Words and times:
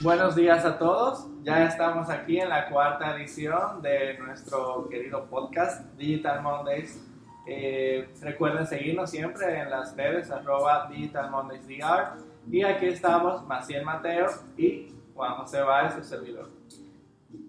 Buenos 0.00 0.36
días 0.36 0.64
a 0.64 0.78
todos. 0.78 1.26
Ya 1.42 1.64
estamos 1.64 2.08
aquí 2.08 2.38
en 2.38 2.48
la 2.48 2.68
cuarta 2.68 3.16
edición 3.16 3.82
de 3.82 4.16
nuestro 4.18 4.88
querido 4.88 5.26
podcast 5.26 5.92
Digital 5.96 6.40
Mondays. 6.40 7.04
Eh, 7.48 8.08
recuerden 8.20 8.64
seguirnos 8.64 9.10
siempre 9.10 9.58
en 9.60 9.70
las 9.70 9.96
redes 9.96 10.30
arroba 10.30 10.88
Digital 10.88 11.30
Mondays 11.32 11.66
DR. 11.66 12.12
Y 12.48 12.62
aquí 12.62 12.86
estamos 12.86 13.44
Maciel 13.46 13.84
Mateo 13.84 14.28
y 14.56 14.94
Juan 15.16 15.34
José 15.34 15.62
Báez, 15.62 15.94
su 15.94 16.04
servidor. 16.04 16.48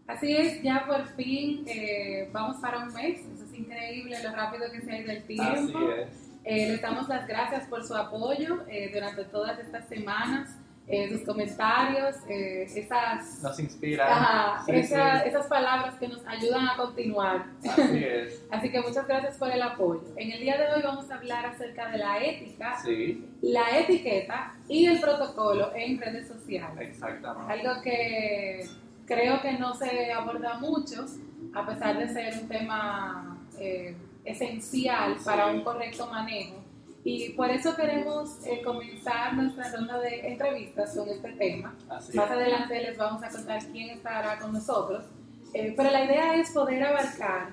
Así 0.07 0.35
es, 0.35 0.63
ya 0.63 0.85
por 0.87 1.05
fin 1.09 1.63
eh, 1.67 2.29
vamos 2.33 2.57
para 2.57 2.79
un 2.79 2.91
mes. 2.93 3.19
Eso 3.31 3.43
es 3.43 3.53
increíble 3.53 4.17
lo 4.23 4.31
rápido 4.35 4.71
que 4.71 4.81
se 4.81 4.91
ha 4.91 4.99
ido 4.99 5.11
el 5.11 5.23
tiempo. 5.25 5.77
Así 5.77 6.01
es. 6.01 6.29
Eh, 6.45 6.67
les 6.67 6.81
damos 6.81 7.07
las 7.07 7.27
gracias 7.27 7.67
por 7.67 7.83
su 7.83 7.93
apoyo 7.93 8.63
eh, 8.67 8.89
durante 8.91 9.25
todas 9.25 9.59
estas 9.59 9.87
semanas, 9.87 10.57
eh, 10.91 11.07
sus 11.09 11.21
comentarios, 11.21 12.15
eh, 12.27 12.63
esas, 12.63 13.43
Nos 13.43 13.59
inspira. 13.59 14.07
ajá, 14.11 14.63
Sí, 14.65 14.71
esa- 14.71 15.21
sí. 15.21 15.29
esas 15.29 15.45
palabras 15.45 15.95
que 15.99 16.07
nos 16.07 16.25
ayudan 16.25 16.67
a 16.67 16.75
continuar. 16.77 17.45
Así 17.63 18.03
es. 18.03 18.43
Así 18.49 18.71
que 18.71 18.81
muchas 18.81 19.07
gracias 19.07 19.37
por 19.37 19.51
el 19.51 19.61
apoyo. 19.61 20.01
En 20.17 20.31
el 20.31 20.39
día 20.39 20.57
de 20.57 20.73
hoy 20.73 20.81
vamos 20.83 21.09
a 21.11 21.15
hablar 21.17 21.45
acerca 21.45 21.89
de 21.91 21.99
la 21.99 22.17
ética, 22.17 22.75
Sí, 22.83 23.23
la 23.41 23.77
etiqueta 23.77 24.55
y 24.67 24.87
el 24.87 24.99
protocolo 24.99 25.71
en 25.75 25.99
redes 26.01 26.27
sociales. 26.27 26.89
exactamente. 26.89 27.53
Algo 27.53 27.81
que 27.83 28.67
creo 29.05 29.41
que 29.41 29.53
no 29.53 29.75
se 29.75 30.11
aborda 30.11 30.57
mucho, 30.57 31.05
a 31.53 31.65
pesar 31.67 31.99
de 31.99 32.07
ser 32.09 32.33
un 32.41 32.47
tema 32.47 33.37
eh, 33.59 33.95
esencial 34.25 35.17
para 35.23 35.47
un 35.47 35.61
correcto 35.63 36.07
manejo. 36.07 36.58
Y 37.03 37.29
por 37.29 37.49
eso 37.49 37.75
queremos 37.75 38.45
eh, 38.45 38.61
comenzar 38.63 39.33
nuestra 39.33 39.71
ronda 39.71 39.99
de 39.99 40.27
entrevistas 40.27 40.95
con 40.95 41.07
este 41.07 41.31
tema. 41.33 41.73
Así 41.89 42.15
Más 42.17 42.25
es. 42.25 42.31
adelante 42.31 42.81
les 42.81 42.97
vamos 42.97 43.23
a 43.23 43.29
contar 43.29 43.61
quién 43.71 43.89
estará 43.91 44.37
con 44.39 44.51
nosotros. 44.53 45.05
Eh, 45.53 45.73
pero 45.75 45.89
la 45.91 46.03
idea 46.05 46.35
es 46.35 46.51
poder 46.51 46.83
abarcar 46.83 47.49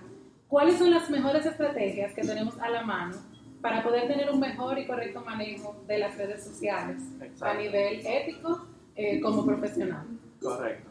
cuáles 0.49 0.79
son 0.79 0.91
las 0.91 1.09
mejores 1.11 1.47
estrategias 1.47 2.13
que 2.13 2.23
tenemos 2.23 2.59
a 2.61 2.69
la 2.69 2.83
mano 2.83 3.17
para 3.63 3.83
poder 3.83 4.07
tener 4.09 4.31
un 4.31 4.39
mejor 4.41 4.79
y 4.79 4.87
correcto 4.87 5.21
manejo 5.23 5.83
de 5.87 5.99
las 5.99 6.17
redes 6.17 6.45
sociales 6.45 7.01
a 7.21 7.25
Exacto. 7.25 7.59
nivel 7.61 8.05
ético 8.07 8.67
eh, 8.97 9.21
como 9.21 9.45
profesional. 9.47 10.07
Correcto. 10.41 10.91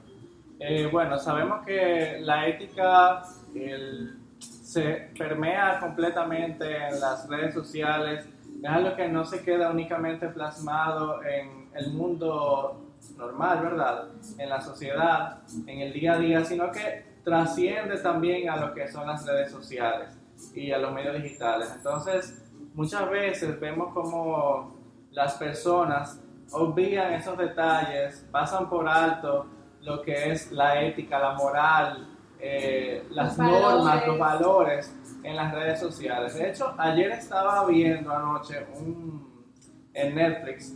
Eh, 0.59 0.88
bueno, 0.92 1.17
sabemos 1.19 1.66
que 1.66 2.19
la 2.22 2.47
ética 2.47 3.22
el- 3.53 4.17
se 4.40 5.09
permea 5.17 5.80
completamente 5.80 6.66
en 6.88 7.00
las 7.00 7.28
redes 7.30 7.53
sociales, 7.53 8.25
es 8.61 8.70
algo 8.70 8.95
que 8.95 9.08
no 9.08 9.25
se 9.25 9.44
queda 9.44 9.70
únicamente 9.70 10.28
plasmado 10.30 11.23
en 11.23 11.70
el 11.73 11.92
mundo 11.94 12.81
normal, 13.17 13.62
¿verdad? 13.62 14.08
En 14.38 14.50
la 14.50 14.62
sociedad, 14.62 15.39
en 15.67 15.80
el 15.80 15.94
día 15.94 16.14
a 16.14 16.17
día, 16.17 16.44
sino 16.45 16.72
que 16.72 17.06
trasciende 17.23 17.97
también 17.97 18.50
a 18.50 18.58
lo 18.58 18.73
que 18.73 18.88
son 18.88 19.08
las 19.08 19.25
redes 19.25 19.52
sociales 19.52 20.17
y 20.53 20.72
a 20.72 20.78
los 20.78 20.92
medios 20.94 21.22
digitales. 21.22 21.72
Entonces, 21.75 22.44
muchas 22.73 23.09
veces 23.09 23.59
vemos 23.59 23.94
como 23.94 24.75
las 25.12 25.36
personas 25.36 26.22
obvian 26.52 27.14
esos 27.14 27.38
detalles, 27.38 28.25
pasan 28.31 28.69
por 28.69 28.88
alto 28.88 29.47
lo 29.81 30.02
que 30.02 30.31
es 30.31 30.52
la 30.52 30.81
ética, 30.81 31.19
la 31.19 31.34
moral, 31.34 32.08
eh, 32.40 33.06
las 33.12 33.38
Los 33.38 33.47
normas, 33.47 33.84
valores. 33.84 34.08
los 34.08 34.19
valores 34.19 34.95
en 35.26 35.36
las 35.36 35.54
redes 35.54 35.80
sociales. 35.80 36.36
De 36.36 36.50
hecho, 36.50 36.76
ayer 36.78 37.12
estaba 37.12 37.66
viendo 37.66 38.12
anoche 38.12 38.66
un, 38.78 39.45
en 39.94 40.16
Netflix 40.16 40.73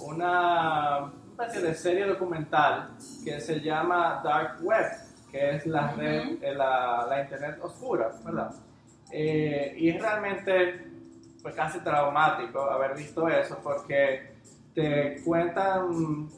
una 0.00 1.12
especie 1.30 1.60
de 1.60 1.74
serie 1.74 2.06
documental 2.06 2.96
que 3.24 3.38
se 3.40 3.60
llama 3.60 4.22
Dark 4.24 4.58
Web, 4.62 4.86
que 5.30 5.56
es 5.56 5.66
la 5.66 5.92
red, 5.92 6.42
eh, 6.42 6.54
la, 6.54 7.06
la 7.08 7.22
internet 7.22 7.58
oscura, 7.62 8.10
¿verdad? 8.24 8.54
Eh, 9.10 9.74
y 9.76 9.90
es 9.90 10.00
realmente 10.00 10.86
pues 11.42 11.54
casi 11.54 11.80
traumático 11.80 12.62
haber 12.70 12.96
visto 12.96 13.28
eso 13.28 13.58
porque 13.62 14.36
te 14.74 15.20
cuentan 15.22 16.28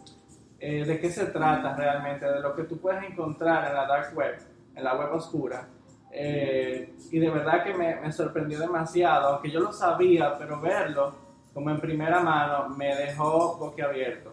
eh, 0.59 0.85
de 0.85 0.99
qué 0.99 1.11
se 1.11 1.27
trata 1.27 1.77
realmente, 1.77 2.27
de 2.27 2.41
lo 2.41 2.57
que 2.57 2.65
tú 2.65 2.81
puedes 2.81 3.05
encontrar 3.05 3.69
en 3.69 3.75
la 3.75 3.87
dark 3.87 4.17
web, 4.17 4.37
en 4.75 4.83
la 4.83 4.97
web 4.97 5.13
oscura. 5.13 5.69
Eh, 6.17 6.95
y 7.11 7.19
de 7.19 7.29
verdad 7.29 7.65
que 7.65 7.75
me, 7.75 7.97
me 7.97 8.13
sorprendió 8.13 8.61
demasiado, 8.61 9.35
aunque 9.35 9.51
yo 9.51 9.59
lo 9.59 9.73
sabía, 9.73 10.39
pero 10.39 10.61
verlo 10.61 11.25
como 11.53 11.71
en 11.71 11.81
primera 11.81 12.21
mano 12.21 12.69
me 12.69 12.95
dejó 12.95 13.57
boquiabierto. 13.57 14.33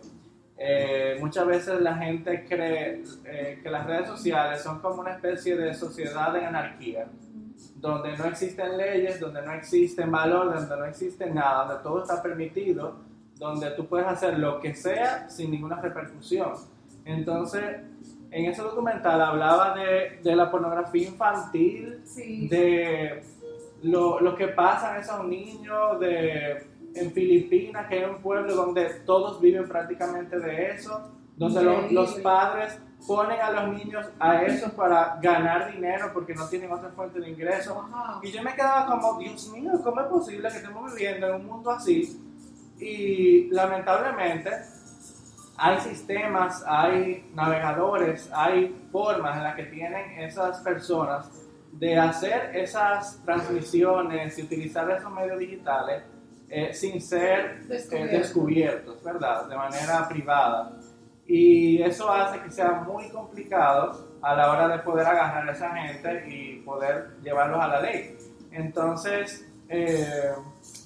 Eh, 0.57 1.17
muchas 1.19 1.47
veces 1.47 1.81
la 1.81 1.95
gente 1.95 2.45
cree 2.47 3.03
eh, 3.25 3.59
que 3.63 3.69
las 3.69 3.85
redes 3.85 4.07
sociales 4.07 4.61
son 4.61 4.79
como 4.79 5.01
una 5.01 5.13
especie 5.13 5.55
de 5.55 5.73
sociedad 5.73 6.33
de 6.33 6.45
anarquía, 6.45 7.07
donde 7.77 8.15
no 8.15 8.25
existen 8.25 8.77
leyes, 8.77 9.19
donde 9.19 9.41
no 9.41 9.53
existen 9.53 10.11
valores, 10.11 10.67
donde 10.67 10.77
no 10.77 10.85
existe 10.85 11.29
nada, 11.31 11.65
donde 11.65 11.83
todo 11.83 12.01
está 12.03 12.21
permitido, 12.21 12.95
donde 13.37 13.71
tú 13.71 13.87
puedes 13.87 14.07
hacer 14.07 14.37
lo 14.37 14.59
que 14.59 14.75
sea 14.75 15.27
sin 15.29 15.49
ninguna 15.49 15.81
repercusión. 15.81 16.53
Entonces, 17.05 17.77
en 18.31 18.45
ese 18.45 18.61
documental 18.61 19.21
hablaba 19.21 19.75
de, 19.75 20.19
de 20.23 20.35
la 20.35 20.49
pornografía 20.49 21.07
infantil, 21.09 21.99
Sí. 22.05 22.47
de 22.47 23.23
lo, 23.83 24.19
lo 24.21 24.35
que 24.35 24.47
pasa 24.49 24.95
en 24.95 25.01
esos 25.01 25.25
niños 25.25 25.99
de, 25.99 26.65
en 26.95 27.11
Filipinas, 27.11 27.87
que 27.87 28.03
es 28.03 28.09
un 28.09 28.21
pueblo 28.21 28.55
donde 28.55 28.85
todos 29.05 29.41
viven 29.41 29.67
prácticamente 29.67 30.39
de 30.39 30.71
eso, 30.71 31.11
donde 31.35 31.63
los, 31.63 31.91
los 31.91 32.13
padres 32.19 32.79
ponen 33.07 33.39
a 33.41 33.49
los 33.51 33.75
niños 33.75 34.05
a 34.19 34.43
eso 34.43 34.71
para 34.73 35.17
ganar 35.21 35.71
dinero 35.71 36.11
porque 36.13 36.35
no 36.35 36.47
tienen 36.47 36.71
otra 36.71 36.89
fuente 36.89 37.19
de 37.19 37.29
ingreso. 37.31 37.83
Y 38.21 38.31
yo 38.31 38.43
me 38.43 38.53
quedaba 38.53 38.85
como, 38.85 39.17
Dios 39.19 39.49
mío, 39.49 39.71
¿cómo 39.83 40.01
es 40.01 40.07
posible 40.07 40.49
que 40.49 40.57
estemos 40.57 40.93
viviendo 40.93 41.27
en 41.29 41.35
un 41.35 41.45
mundo 41.47 41.71
así? 41.71 42.21
Y 42.79 43.49
lamentablemente 43.49 44.51
hay 45.63 45.79
sistemas, 45.79 46.63
hay 46.65 47.29
navegadores, 47.35 48.31
hay 48.33 48.75
formas 48.91 49.37
en 49.37 49.43
las 49.43 49.55
que 49.55 49.65
tienen 49.65 50.19
esas 50.19 50.59
personas 50.61 51.29
de 51.73 51.99
hacer 51.99 52.55
esas 52.55 53.21
transmisiones 53.23 54.39
y 54.39 54.41
utilizar 54.41 54.89
esos 54.89 55.11
medios 55.11 55.37
digitales 55.37 56.01
eh, 56.49 56.73
sin 56.73 56.99
ser 56.99 57.61
eh, 57.61 57.65
Descubierto. 57.67 58.17
descubiertos, 58.17 59.03
¿verdad? 59.03 59.47
De 59.47 59.55
manera 59.55 60.09
privada. 60.09 60.71
Y 61.27 61.79
eso 61.83 62.11
hace 62.11 62.39
que 62.39 62.49
sea 62.49 62.71
muy 62.71 63.09
complicado 63.09 64.17
a 64.19 64.35
la 64.35 64.51
hora 64.51 64.67
de 64.67 64.79
poder 64.79 65.05
agarrar 65.05 65.47
a 65.47 65.51
esa 65.51 65.69
gente 65.75 66.27
y 66.27 66.55
poder 66.61 67.17
llevarlos 67.21 67.61
a 67.61 67.67
la 67.67 67.81
ley. 67.81 68.17
Entonces, 68.51 69.47
eh, 69.69 70.33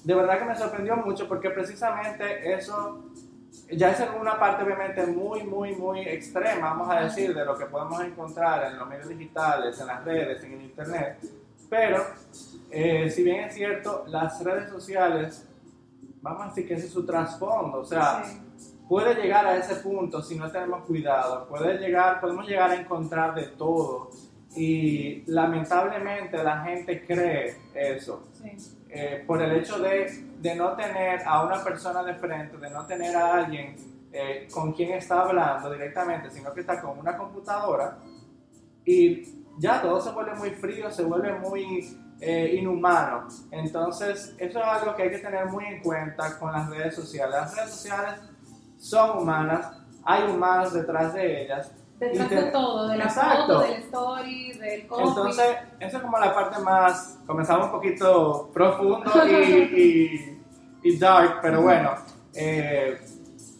de 0.04 0.14
verdad 0.14 0.38
que 0.38 0.44
me 0.44 0.54
sorprendió 0.54 0.96
mucho 0.96 1.26
porque 1.26 1.48
precisamente 1.48 2.52
eso 2.52 3.06
ya 3.72 3.90
es 3.90 4.00
una 4.20 4.38
parte 4.38 4.62
obviamente 4.64 5.06
muy, 5.06 5.42
muy, 5.44 5.74
muy 5.74 6.00
extrema, 6.00 6.70
vamos 6.70 6.90
a 6.90 7.00
decir, 7.00 7.34
de 7.34 7.44
lo 7.44 7.56
que 7.56 7.66
podemos 7.66 8.00
encontrar 8.02 8.64
en 8.70 8.78
los 8.78 8.88
medios 8.88 9.08
digitales, 9.08 9.80
en 9.80 9.86
las 9.86 10.04
redes, 10.04 10.42
en 10.44 10.52
el 10.52 10.62
internet. 10.62 11.18
Pero, 11.68 12.04
eh, 12.70 13.10
si 13.10 13.22
bien 13.22 13.44
es 13.44 13.54
cierto, 13.54 14.04
las 14.08 14.42
redes 14.44 14.70
sociales, 14.70 15.46
vamos 16.22 16.42
a 16.42 16.48
decir 16.48 16.66
que 16.68 16.74
ese 16.74 16.86
es 16.86 16.92
su 16.92 17.04
trasfondo, 17.04 17.80
o 17.80 17.84
sea, 17.84 18.22
Sí. 18.24 18.40
puede 18.88 19.14
llegar 19.20 19.46
a 19.46 19.56
ese 19.56 19.76
punto 19.76 20.22
si 20.22 20.36
no 20.36 20.50
tenemos 20.50 20.84
cuidado, 20.84 21.46
puede 21.48 21.78
llegar, 21.78 22.20
podemos 22.20 22.46
llegar 22.46 22.70
a 22.70 22.76
encontrar 22.76 23.34
de 23.34 23.48
todo 23.48 24.10
y 24.54 25.24
lamentablemente 25.26 26.42
la 26.42 26.60
gente 26.62 27.04
cree 27.04 27.56
eso 27.74 28.22
Sí. 28.32 28.56
Eh, 28.88 29.24
por 29.26 29.42
el 29.42 29.56
hecho 29.56 29.78
de, 29.78 30.06
de 30.38 30.54
no 30.54 30.74
tener 30.74 31.22
a 31.26 31.44
una 31.44 31.62
persona 31.62 32.02
de 32.02 32.14
frente, 32.14 32.56
de 32.56 32.70
no 32.70 32.86
tener 32.86 33.16
a 33.16 33.34
alguien 33.34 33.76
eh, 34.12 34.48
con 34.52 34.72
quien 34.72 34.92
está 34.92 35.22
hablando 35.22 35.70
directamente, 35.70 36.30
sino 36.30 36.52
que 36.52 36.60
está 36.60 36.80
con 36.80 36.98
una 36.98 37.16
computadora 37.16 37.98
y 38.86 39.44
ya 39.58 39.82
todo 39.82 40.00
se 40.00 40.12
vuelve 40.12 40.34
muy 40.34 40.50
frío, 40.50 40.90
se 40.90 41.02
vuelve 41.04 41.38
muy 41.38 41.98
eh, 42.20 42.56
inhumano. 42.58 43.26
Entonces, 43.50 44.34
eso 44.38 44.58
es 44.58 44.64
algo 44.64 44.94
que 44.94 45.02
hay 45.02 45.10
que 45.10 45.18
tener 45.18 45.46
muy 45.46 45.64
en 45.64 45.82
cuenta 45.82 46.38
con 46.38 46.52
las 46.52 46.70
redes 46.70 46.94
sociales. 46.94 47.34
Las 47.34 47.56
redes 47.56 47.70
sociales 47.70 48.20
son 48.78 49.18
humanas, 49.18 49.76
hay 50.04 50.30
humanos 50.30 50.72
detrás 50.72 51.12
de 51.14 51.42
ellas. 51.42 51.72
Detrás 51.98 52.30
Y 52.30 52.34
de 52.34 52.42
te- 52.42 52.50
todo, 52.50 52.88
de 52.88 52.96
la 52.98 53.04
Exacto. 53.04 53.46
foto, 53.46 53.60
del 53.62 53.72
story, 53.82 54.52
del 54.58 54.86
copy. 54.86 55.02
Entonces, 55.08 55.56
eso 55.80 55.96
es 55.96 56.02
como 56.02 56.18
la 56.18 56.34
parte 56.34 56.60
más, 56.60 57.18
comenzamos 57.26 57.66
un 57.66 57.72
poquito 57.72 58.50
profundo 58.52 59.10
y, 59.26 59.32
y- 60.82 60.88
y 60.90 60.98
dark, 60.98 61.38
pero 61.40 61.62
bueno, 61.62 61.92
eh, 62.34 63.00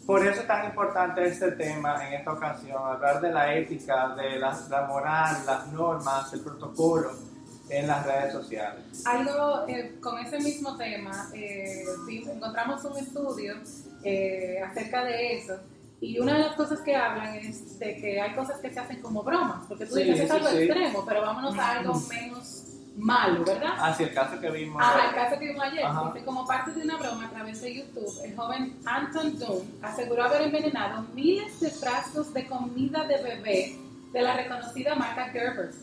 por 0.06 0.24
eso 0.26 0.40
es 0.42 0.46
tan 0.46 0.66
importante 0.66 1.24
este 1.24 1.52
tema 1.52 2.06
en 2.06 2.12
esta 2.12 2.32
ocasión, 2.32 2.76
hablar 2.84 3.20
de 3.22 3.32
la 3.32 3.54
ética, 3.54 4.10
de 4.14 4.38
la, 4.38 4.56
la 4.68 4.82
moral, 4.82 5.36
las 5.46 5.66
normas, 5.72 6.32
el 6.34 6.40
protocolo 6.42 7.10
en 7.70 7.86
las 7.88 8.06
redes 8.06 8.32
sociales. 8.32 9.02
Algo 9.06 9.64
eh, 9.66 9.96
con 10.00 10.18
ese 10.18 10.38
mismo 10.38 10.76
tema, 10.76 11.28
eh, 11.34 11.84
sí, 12.06 12.22
encontramos 12.30 12.84
un 12.84 12.96
estudio 12.98 13.54
eh, 14.04 14.60
acerca 14.64 15.04
de 15.04 15.38
eso 15.38 15.58
Y 16.00 16.18
una 16.18 16.34
de 16.34 16.40
las 16.40 16.54
cosas 16.56 16.80
que 16.80 16.94
hablan 16.94 17.34
es 17.36 17.78
de 17.78 17.96
que 17.96 18.20
hay 18.20 18.34
cosas 18.34 18.60
que 18.60 18.72
se 18.72 18.78
hacen 18.80 19.00
como 19.00 19.22
bromas, 19.22 19.64
porque 19.66 19.86
tú 19.86 19.94
Sí, 19.94 20.02
dices 20.04 20.20
es 20.26 20.30
algo 20.30 20.48
sí. 20.48 20.56
extremo, 20.58 21.04
pero 21.06 21.22
vámonos 21.22 21.56
a 21.58 21.78
algo 21.78 21.94
menos 22.08 22.62
malo, 22.96 23.44
¿verdad? 23.44 23.74
Ah, 23.78 23.94
sí, 23.94 24.02
el 24.04 24.12
caso 24.14 24.38
que 24.40 24.50
vimos. 24.50 24.80
Ajá, 24.82 25.08
el 25.08 25.14
caso 25.14 25.38
que 25.38 25.46
vimos 25.48 25.62
ayer, 25.64 25.84
dice, 26.12 26.24
como 26.24 26.46
parte 26.46 26.72
de 26.72 26.82
una 26.82 26.96
broma 26.96 27.26
a 27.26 27.30
través 27.30 27.60
de 27.62 27.74
YouTube, 27.74 28.08
el 28.24 28.36
joven 28.36 28.76
Anton 28.84 29.38
Doom 29.38 29.62
aseguró 29.82 30.24
haber 30.24 30.42
envenenado 30.42 31.02
miles 31.14 31.60
de 31.60 31.70
frascos 31.70 32.32
de 32.34 32.46
comida 32.46 33.04
de 33.06 33.22
bebé 33.22 33.76
de 34.12 34.22
la 34.22 34.34
reconocida 34.36 34.94
marca 34.94 35.26
Gerber's. 35.30 35.76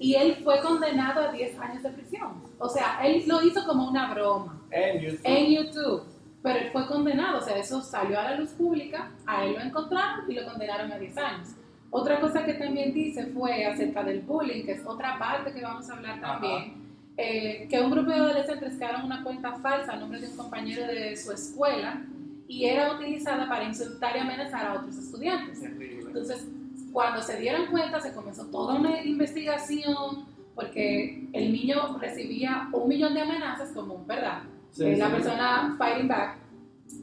Y 0.00 0.14
él 0.14 0.36
fue 0.44 0.60
condenado 0.60 1.28
a 1.28 1.32
10 1.32 1.58
años 1.58 1.82
de 1.82 1.90
prisión. 1.90 2.40
O 2.58 2.68
sea, 2.68 3.00
él 3.04 3.24
lo 3.26 3.42
hizo 3.42 3.64
como 3.66 3.88
una 3.88 4.12
broma 4.14 4.60
En 4.70 5.00
YouTube. 5.00 5.20
en 5.24 5.46
YouTube, 5.50 6.02
pero 6.42 6.58
él 6.58 6.70
fue 6.72 6.86
condenado. 6.86 7.38
O 7.38 7.42
sea, 7.42 7.56
eso 7.56 7.80
salió 7.80 8.18
a 8.18 8.24
la 8.24 8.36
luz 8.36 8.50
pública, 8.50 9.10
a 9.26 9.44
él 9.44 9.54
lo 9.54 9.60
encontraron 9.60 10.30
y 10.30 10.34
lo 10.34 10.44
condenaron 10.44 10.92
a 10.92 10.98
10 10.98 11.18
años. 11.18 11.48
Otra 11.90 12.20
cosa 12.20 12.44
que 12.44 12.54
también 12.54 12.92
dice 12.92 13.26
fue 13.26 13.64
acerca 13.64 14.02
del 14.04 14.20
bullying, 14.20 14.64
que 14.64 14.72
es 14.72 14.86
otra 14.86 15.18
parte 15.18 15.52
que 15.52 15.62
vamos 15.62 15.88
a 15.88 15.94
hablar 15.94 16.20
también, 16.20 16.74
eh, 17.16 17.66
que 17.68 17.80
un 17.80 17.90
grupo 17.90 18.10
de 18.10 18.16
adolescentes 18.16 18.76
crearon 18.76 19.06
una 19.06 19.24
cuenta 19.24 19.52
falsa 19.54 19.92
a 19.92 19.96
nombre 19.96 20.20
de 20.20 20.28
un 20.28 20.36
compañero 20.36 20.86
de 20.86 21.16
su 21.16 21.32
escuela 21.32 22.02
y 22.46 22.66
era 22.66 22.92
utilizada 22.92 23.48
para 23.48 23.64
insultar 23.64 24.16
y 24.16 24.20
amenazar 24.20 24.66
a 24.66 24.74
otros 24.74 24.96
estudiantes. 24.96 25.62
Entonces, 25.62 26.46
cuando 26.92 27.22
se 27.22 27.38
dieron 27.40 27.66
cuenta, 27.66 28.00
se 28.00 28.12
comenzó 28.12 28.46
toda 28.46 28.74
una 28.74 29.02
investigación 29.02 30.26
porque 30.54 31.28
el 31.32 31.52
niño 31.52 31.98
recibía 31.98 32.68
un 32.72 32.88
millón 32.88 33.14
de 33.14 33.20
amenazas 33.20 33.70
como, 33.72 34.04
¿verdad? 34.04 34.42
Sí, 34.70 34.84
Eh, 34.84 34.96
la 34.96 35.06
sí. 35.06 35.12
persona 35.12 35.74
fighting 35.78 36.08
back. 36.08 36.38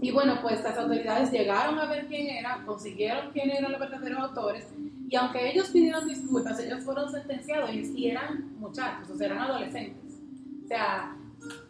Y 0.01 0.12
bueno, 0.12 0.39
pues 0.41 0.63
las 0.63 0.77
autoridades 0.77 1.31
llegaron 1.31 1.77
a 1.79 1.85
ver 1.85 2.07
quién 2.07 2.27
era, 2.27 2.63
consiguieron 2.65 3.31
quién 3.31 3.50
eran 3.51 3.71
los 3.71 3.79
verdaderos 3.79 4.19
autores, 4.19 4.67
y 5.07 5.15
aunque 5.15 5.51
ellos 5.51 5.69
pidieron 5.69 6.07
disculpas, 6.07 6.59
ellos 6.59 6.83
fueron 6.83 7.12
sentenciados 7.12 7.71
y, 7.71 8.09
eran 8.09 8.57
muchachos, 8.59 9.09
o 9.09 9.15
sea, 9.15 9.27
eran 9.27 9.39
adolescentes. 9.39 10.19
O 10.63 10.67
sea, 10.67 11.15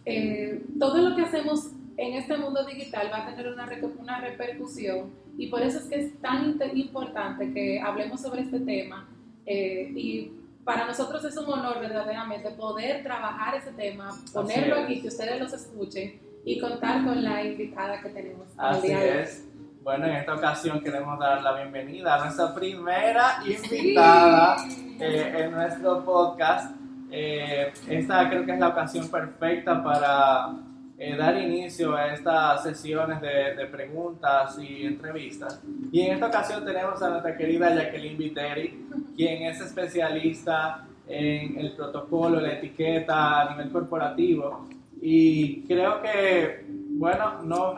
eh, 0.05 0.63
todo 0.79 1.09
lo 1.09 1.15
que 1.15 1.23
hacemos 1.23 1.71
en 1.97 2.13
este 2.13 2.37
mundo 2.37 2.65
digital 2.65 3.09
va 3.11 3.23
a 3.23 3.25
tener 3.35 3.51
una, 3.51 3.69
una 3.99 4.21
repercusión, 4.21 5.11
y 5.37 5.47
por 5.47 5.61
eso 5.61 5.79
es 5.79 5.85
que 5.85 5.95
es 5.99 6.21
tan 6.21 6.57
importante 6.75 7.51
que 7.53 7.81
hablemos 7.81 8.21
sobre 8.21 8.41
este 8.43 8.59
tema. 8.61 9.09
eh, 9.47 9.91
y 9.95 10.31
para 10.65 10.85
nosotros 10.87 11.23
es 11.23 11.37
un 11.37 11.47
honor 11.53 11.79
verdaderamente 11.79 12.49
poder 12.51 13.03
trabajar 13.03 13.55
ese 13.55 13.71
tema, 13.73 14.09
ponerlo 14.33 14.81
aquí, 14.81 15.01
que 15.01 15.07
ustedes 15.09 15.39
los 15.39 15.53
escuchen 15.53 16.19
y 16.43 16.59
contar 16.59 17.03
con 17.05 17.23
la 17.23 17.43
invitada 17.43 18.01
que 18.01 18.09
tenemos 18.09 18.47
Así 18.57 18.87
día 18.87 18.97
hoy. 18.99 19.05
es. 19.05 19.45
Bueno, 19.83 20.07
en 20.07 20.15
esta 20.15 20.33
ocasión 20.33 20.81
queremos 20.81 21.19
dar 21.19 21.43
la 21.43 21.53
bienvenida 21.55 22.15
a 22.15 22.23
nuestra 22.25 22.53
primera 22.55 23.37
invitada 23.45 24.57
Sí. 24.57 24.97
eh, 24.99 25.43
en 25.45 25.51
nuestro 25.51 26.03
podcast. 26.03 26.75
Eh, 27.11 27.71
esta 27.87 28.27
creo 28.29 28.45
que 28.45 28.53
es 28.53 28.59
la 28.59 28.69
ocasión 28.69 29.07
perfecta 29.09 29.83
para 29.83 30.49
eh, 30.97 31.15
dar 31.15 31.37
inicio 31.37 31.95
a 31.95 32.13
estas 32.13 32.63
sesiones 32.63 33.19
de, 33.21 33.55
de 33.55 33.65
preguntas 33.65 34.57
y 34.59 34.85
entrevistas. 34.85 35.61
Y 35.91 36.01
en 36.01 36.13
esta 36.13 36.27
ocasión 36.27 36.63
tenemos 36.63 37.01
a 37.01 37.09
nuestra 37.09 37.35
querida 37.35 37.73
Jacqueline 37.73 38.17
Viteri, 38.17 38.87
quien 39.15 39.43
es 39.43 39.59
especialista 39.59 40.85
en 41.07 41.59
el 41.59 41.73
protocolo, 41.73 42.39
la 42.39 42.53
etiqueta 42.53 43.41
a 43.41 43.51
nivel 43.51 43.71
corporativo. 43.71 44.67
Y 45.01 45.63
creo 45.67 46.01
que, 46.01 46.65
bueno, 46.97 47.43
no, 47.43 47.75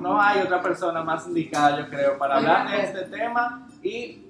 no 0.00 0.20
hay 0.20 0.40
otra 0.40 0.60
persona 0.60 1.02
más 1.02 1.26
indicada, 1.26 1.78
yo 1.78 1.88
creo, 1.88 2.18
para 2.18 2.36
hablar 2.38 2.70
de 2.70 2.82
este 2.82 3.02
tema 3.04 3.68
y 3.82 4.24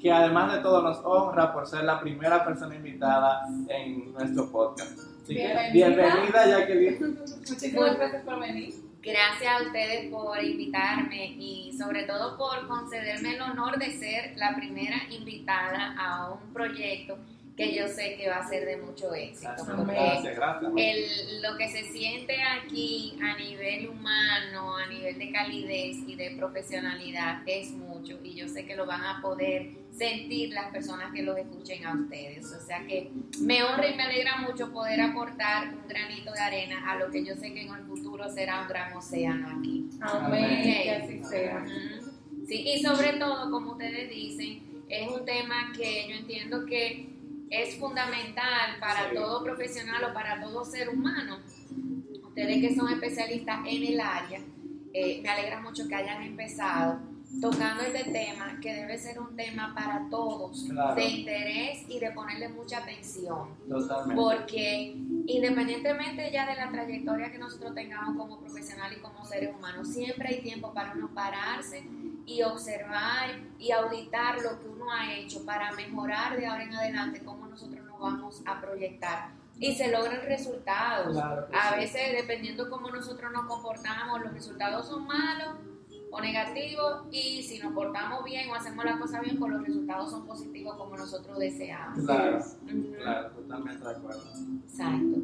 que 0.00 0.12
además 0.12 0.52
de 0.52 0.58
todo 0.58 0.82
nos 0.82 0.98
honra 1.04 1.52
por 1.52 1.66
ser 1.66 1.84
la 1.84 1.98
primera 2.00 2.44
persona 2.44 2.74
invitada 2.74 3.46
en 3.68 4.12
nuestro 4.12 4.50
podcast. 4.50 5.13
Bienvenida. 5.28 5.72
bienvenida, 5.72 6.46
Jacqueline. 6.46 6.98
Muchísimas 7.48 7.96
gracias 7.96 8.22
por 8.22 8.40
venir. 8.40 8.74
Gracias 9.02 9.52
a 9.52 9.62
ustedes 9.62 10.10
por 10.10 10.42
invitarme 10.42 11.36
y 11.38 11.72
sobre 11.76 12.04
todo 12.04 12.38
por 12.38 12.66
concederme 12.66 13.34
el 13.34 13.42
honor 13.42 13.78
de 13.78 13.92
ser 13.92 14.36
la 14.36 14.56
primera 14.56 14.96
invitada 15.10 15.94
a 15.98 16.30
un 16.32 16.52
proyecto 16.52 17.18
que 17.56 17.72
yo 17.72 17.86
sé 17.86 18.16
que 18.16 18.28
va 18.28 18.38
a 18.38 18.48
ser 18.48 18.66
de 18.66 18.78
mucho 18.78 19.14
éxito. 19.14 19.48
Gracias, 19.48 19.76
Porque 19.76 19.92
gracias, 19.92 20.36
gracias. 20.36 20.72
el, 20.76 21.42
lo 21.42 21.56
que 21.56 21.68
se 21.68 21.84
siente 21.84 22.36
aquí 22.42 23.16
a 23.22 23.36
nivel 23.38 23.88
humano, 23.90 24.76
a 24.76 24.86
nivel 24.88 25.18
de 25.18 25.30
calidez 25.30 25.98
y 26.06 26.16
de 26.16 26.32
profesionalidad 26.36 27.42
es 27.46 27.70
mucho 27.70 28.18
y 28.24 28.34
yo 28.34 28.48
sé 28.48 28.66
que 28.66 28.74
lo 28.74 28.86
van 28.86 29.02
a 29.04 29.20
poder 29.22 29.70
sentir 29.92 30.52
las 30.52 30.72
personas 30.72 31.12
que 31.12 31.22
los 31.22 31.38
escuchen 31.38 31.86
a 31.86 31.94
ustedes. 31.94 32.44
O 32.52 32.60
sea 32.60 32.84
que 32.86 33.12
me 33.40 33.62
honra 33.62 33.86
y 33.88 33.94
me 33.94 34.02
alegra 34.02 34.38
mucho 34.38 34.72
poder 34.72 35.00
aportar 35.00 35.68
un 35.74 35.86
granito 35.86 36.32
de 36.32 36.40
arena 36.40 36.90
a 36.90 36.96
lo 36.98 37.08
que 37.12 37.24
yo 37.24 37.36
sé 37.36 37.54
que 37.54 37.62
en 37.62 37.72
el 37.72 37.84
futuro 37.84 38.28
será 38.30 38.62
un 38.62 38.68
gran 38.68 38.92
océano 38.96 39.58
aquí. 39.58 39.88
Amén, 40.00 40.44
Amén. 40.44 40.82
que 40.82 40.90
así 40.90 41.24
sea. 41.24 41.64
Sí, 42.48 42.64
y 42.74 42.82
sobre 42.82 43.12
todo, 43.14 43.48
como 43.50 43.72
ustedes 43.72 44.10
dicen, 44.10 44.62
es 44.88 45.08
un 45.08 45.24
tema 45.24 45.72
que 45.76 46.08
yo 46.08 46.16
entiendo 46.16 46.66
que 46.66 47.13
es 47.50 47.76
fundamental 47.78 48.78
para 48.80 49.10
Sí. 49.10 49.14
todo 49.16 49.42
profesional 49.44 50.04
o 50.04 50.14
para 50.14 50.40
todo 50.40 50.64
ser 50.64 50.88
humano. 50.88 51.38
Ustedes 52.24 52.60
que 52.60 52.74
son 52.74 52.92
especialistas 52.92 53.60
en 53.66 53.82
el 53.84 54.00
área, 54.00 54.40
eh, 54.92 55.20
me 55.22 55.28
alegra 55.28 55.60
mucho 55.60 55.86
que 55.88 55.94
hayan 55.94 56.22
empezado 56.22 57.00
tocando 57.40 57.82
este 57.82 58.10
tema, 58.12 58.58
que 58.60 58.72
debe 58.72 58.96
ser 58.96 59.18
un 59.18 59.34
tema 59.34 59.72
para 59.74 60.08
todos, 60.08 60.66
Claro. 60.70 60.94
de 60.94 61.04
interés 61.04 61.84
y 61.88 61.98
de 61.98 62.10
ponerle 62.12 62.48
mucha 62.48 62.78
atención. 62.78 63.48
Totalmente. 63.68 64.14
Porque 64.22 64.96
independientemente 65.26 66.30
ya 66.32 66.46
de 66.46 66.54
la 66.54 66.70
trayectoria 66.70 67.32
que 67.32 67.38
nosotros 67.38 67.74
tengamos 67.74 68.16
como 68.16 68.38
profesional 68.40 68.92
y 68.92 69.00
como 69.00 69.24
seres 69.24 69.50
humanos, 69.54 69.88
siempre 69.88 70.28
hay 70.28 70.42
tiempo 70.42 70.72
para 70.72 70.92
uno 70.92 71.10
pararse 71.12 71.84
y 72.26 72.42
observar 72.42 73.40
y 73.58 73.70
auditar 73.72 74.40
lo 74.40 74.60
que 74.60 74.68
uno 74.68 74.90
ha 74.90 75.12
hecho 75.12 75.44
para 75.44 75.72
mejorar 75.72 76.36
de 76.36 76.46
ahora 76.46 76.64
en 76.64 76.74
adelante 76.74 77.22
cómo 77.24 77.46
nosotros 77.46 77.84
nos 77.84 77.98
vamos 77.98 78.42
a 78.46 78.60
proyectar. 78.60 79.30
Y 79.58 79.74
se 79.74 79.90
logran 79.90 80.22
resultados. 80.26 81.12
Claro 81.12 81.46
A 81.52 81.74
sí. 81.74 81.80
veces, 81.80 82.12
dependiendo 82.12 82.68
cómo 82.68 82.90
nosotros 82.90 83.30
nos 83.32 83.46
comportamos, 83.46 84.20
los 84.20 84.32
resultados 84.32 84.88
son 84.88 85.06
malos 85.06 85.56
o 86.10 86.20
negativos 86.20 87.06
y 87.10 87.42
si 87.42 87.58
nos 87.58 87.72
portamos 87.72 88.24
bien 88.24 88.48
o 88.50 88.54
hacemos 88.54 88.84
las 88.84 88.98
cosas 88.98 89.20
bien, 89.20 89.38
pues 89.38 89.52
los 89.52 89.62
resultados 89.62 90.10
son 90.10 90.26
positivos 90.26 90.76
como 90.76 90.96
nosotros 90.96 91.38
deseamos. 91.38 91.98
Claro, 92.04 93.30
totalmente 93.32 93.84
de 93.84 93.90
acuerdo. 93.90 94.22
Exacto. 94.64 95.18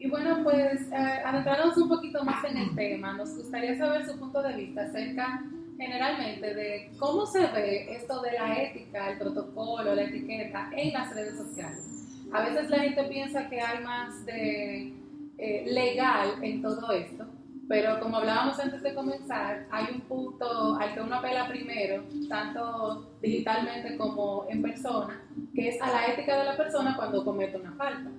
Y 0.00 0.08
bueno, 0.08 0.44
pues 0.44 0.92
eh, 0.92 1.22
adentrarnos 1.24 1.76
un 1.76 1.88
poquito 1.88 2.24
más 2.24 2.44
en 2.44 2.56
el 2.56 2.74
tema, 2.76 3.14
nos 3.14 3.34
gustaría 3.34 3.76
saber 3.76 4.06
su 4.06 4.16
punto 4.16 4.40
de 4.42 4.54
vista 4.54 4.82
acerca 4.82 5.44
generalmente 5.78 6.54
de 6.54 6.90
cómo 6.98 7.24
se 7.24 7.46
ve 7.46 7.94
esto 7.94 8.20
de 8.20 8.32
la 8.32 8.62
ética, 8.62 9.10
el 9.10 9.18
protocolo, 9.18 9.94
la 9.94 10.02
etiqueta 10.02 10.70
en 10.76 10.92
las 10.92 11.14
redes 11.14 11.36
sociales. 11.36 11.84
A 12.32 12.42
veces 12.42 12.68
la 12.68 12.80
gente 12.80 13.04
piensa 13.04 13.48
que 13.48 13.60
hay 13.60 13.82
más 13.84 14.26
de 14.26 14.92
eh, 15.38 15.64
legal 15.66 16.42
en 16.42 16.60
todo 16.60 16.90
esto, 16.92 17.26
pero 17.68 18.00
como 18.00 18.16
hablábamos 18.16 18.58
antes 18.58 18.82
de 18.82 18.94
comenzar, 18.94 19.66
hay 19.70 19.86
un 19.94 20.00
punto 20.02 20.76
al 20.76 20.94
que 20.94 21.00
uno 21.00 21.14
apela 21.14 21.48
primero, 21.48 22.02
tanto 22.28 23.10
digitalmente 23.22 23.96
como 23.96 24.46
en 24.48 24.62
persona, 24.62 25.22
que 25.54 25.68
es 25.68 25.80
a 25.80 25.90
la 25.90 26.06
ética 26.06 26.38
de 26.38 26.44
la 26.44 26.56
persona 26.56 26.96
cuando 26.96 27.24
comete 27.24 27.56
una 27.56 27.72
falta. 27.72 28.10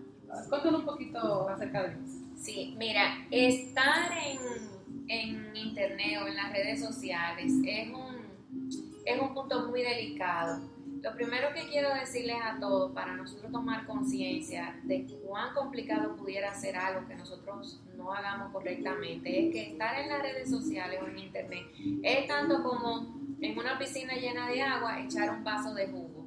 Cuéntanos 0.47 0.81
un 0.81 0.85
poquito 0.85 1.49
acerca 1.49 1.83
de 1.83 1.89
eso. 1.89 1.99
Sí, 2.35 2.75
mira, 2.77 3.25
estar 3.31 4.11
en, 4.25 4.78
en 5.09 5.55
internet 5.55 6.21
o 6.23 6.27
en 6.27 6.35
las 6.35 6.53
redes 6.53 6.79
sociales 6.79 7.51
es 7.65 7.89
un, 7.89 8.79
es 9.05 9.19
un 9.19 9.33
punto 9.33 9.67
muy 9.67 9.81
delicado. 9.81 10.61
Lo 11.01 11.15
primero 11.15 11.53
que 11.53 11.67
quiero 11.69 11.93
decirles 11.93 12.35
a 12.43 12.59
todos 12.59 12.91
para 12.91 13.15
nosotros 13.15 13.51
tomar 13.51 13.85
conciencia 13.85 14.79
de 14.83 15.05
cuán 15.25 15.53
complicado 15.53 16.15
pudiera 16.15 16.53
ser 16.53 16.75
algo 16.75 17.07
que 17.07 17.15
nosotros 17.15 17.81
no 17.95 18.13
hagamos 18.13 18.51
correctamente 18.51 19.47
es 19.47 19.53
que 19.53 19.71
estar 19.71 19.97
en 19.99 20.09
las 20.09 20.21
redes 20.21 20.49
sociales 20.49 20.99
o 21.01 21.07
en 21.07 21.19
internet 21.19 21.65
es 22.03 22.27
tanto 22.27 22.61
como 22.63 23.17
en 23.41 23.57
una 23.57 23.79
piscina 23.79 24.13
llena 24.15 24.49
de 24.49 24.61
agua 24.61 25.01
echar 25.01 25.29
un 25.29 25.43
vaso 25.43 25.73
de 25.73 25.87
jugo. 25.87 26.18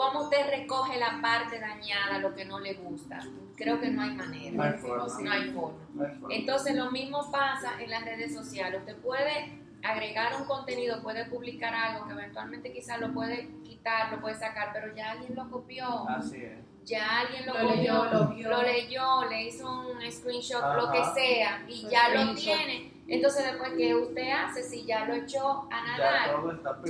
¿Cómo 0.00 0.22
usted 0.22 0.48
recoge 0.48 0.98
la 0.98 1.20
parte 1.20 1.60
dañada, 1.60 2.18
lo 2.20 2.34
que 2.34 2.46
no 2.46 2.58
le 2.58 2.72
gusta? 2.72 3.18
Creo 3.54 3.78
que 3.78 3.90
no 3.90 4.00
hay 4.00 4.12
manera. 4.12 4.50
No 4.56 4.62
hay 4.62 4.72
forma. 4.78 5.06
No 5.20 5.30
hay 5.30 5.50
forma. 5.50 5.78
No 5.92 6.04
hay 6.06 6.14
forma. 6.14 6.34
Entonces 6.34 6.74
lo 6.74 6.90
mismo 6.90 7.30
pasa 7.30 7.78
en 7.78 7.90
las 7.90 8.02
redes 8.06 8.32
sociales. 8.34 8.80
Usted 8.80 8.96
puede 8.96 9.60
agregar 9.82 10.36
un 10.40 10.46
contenido, 10.46 11.02
puede 11.02 11.26
publicar 11.26 11.74
algo 11.74 12.06
que 12.06 12.12
eventualmente 12.14 12.72
quizás 12.72 12.98
lo 12.98 13.12
puede 13.12 13.50
quitar, 13.62 14.10
lo 14.10 14.22
puede 14.22 14.36
sacar, 14.36 14.70
pero 14.72 14.94
ya 14.96 15.10
alguien 15.10 15.34
lo 15.34 15.50
copió, 15.50 16.08
Así 16.08 16.36
es. 16.44 16.58
ya 16.86 17.20
alguien 17.20 17.44
lo, 17.44 17.52
Lo 17.52 17.68
copió, 17.68 17.76
leyó, 17.76 18.04
lo 18.04 18.28
vio. 18.28 18.48
lo 18.48 18.62
leyó, 18.62 19.24
le 19.28 19.42
hizo 19.48 19.80
un 19.90 20.10
screenshot, 20.10 20.76
lo 20.76 20.90
que 20.90 21.04
sea, 21.14 21.62
y 21.68 21.86
ya 21.90 22.08
lo 22.08 22.34
tiene. 22.34 22.99
Entonces, 23.10 23.44
después, 23.44 23.72
¿qué 23.76 23.94
usted 23.94 24.30
hace 24.30 24.62
si 24.62 24.84
ya 24.84 25.04
lo 25.04 25.14
echó 25.14 25.68
a 25.70 25.84
nadar? 25.84 26.30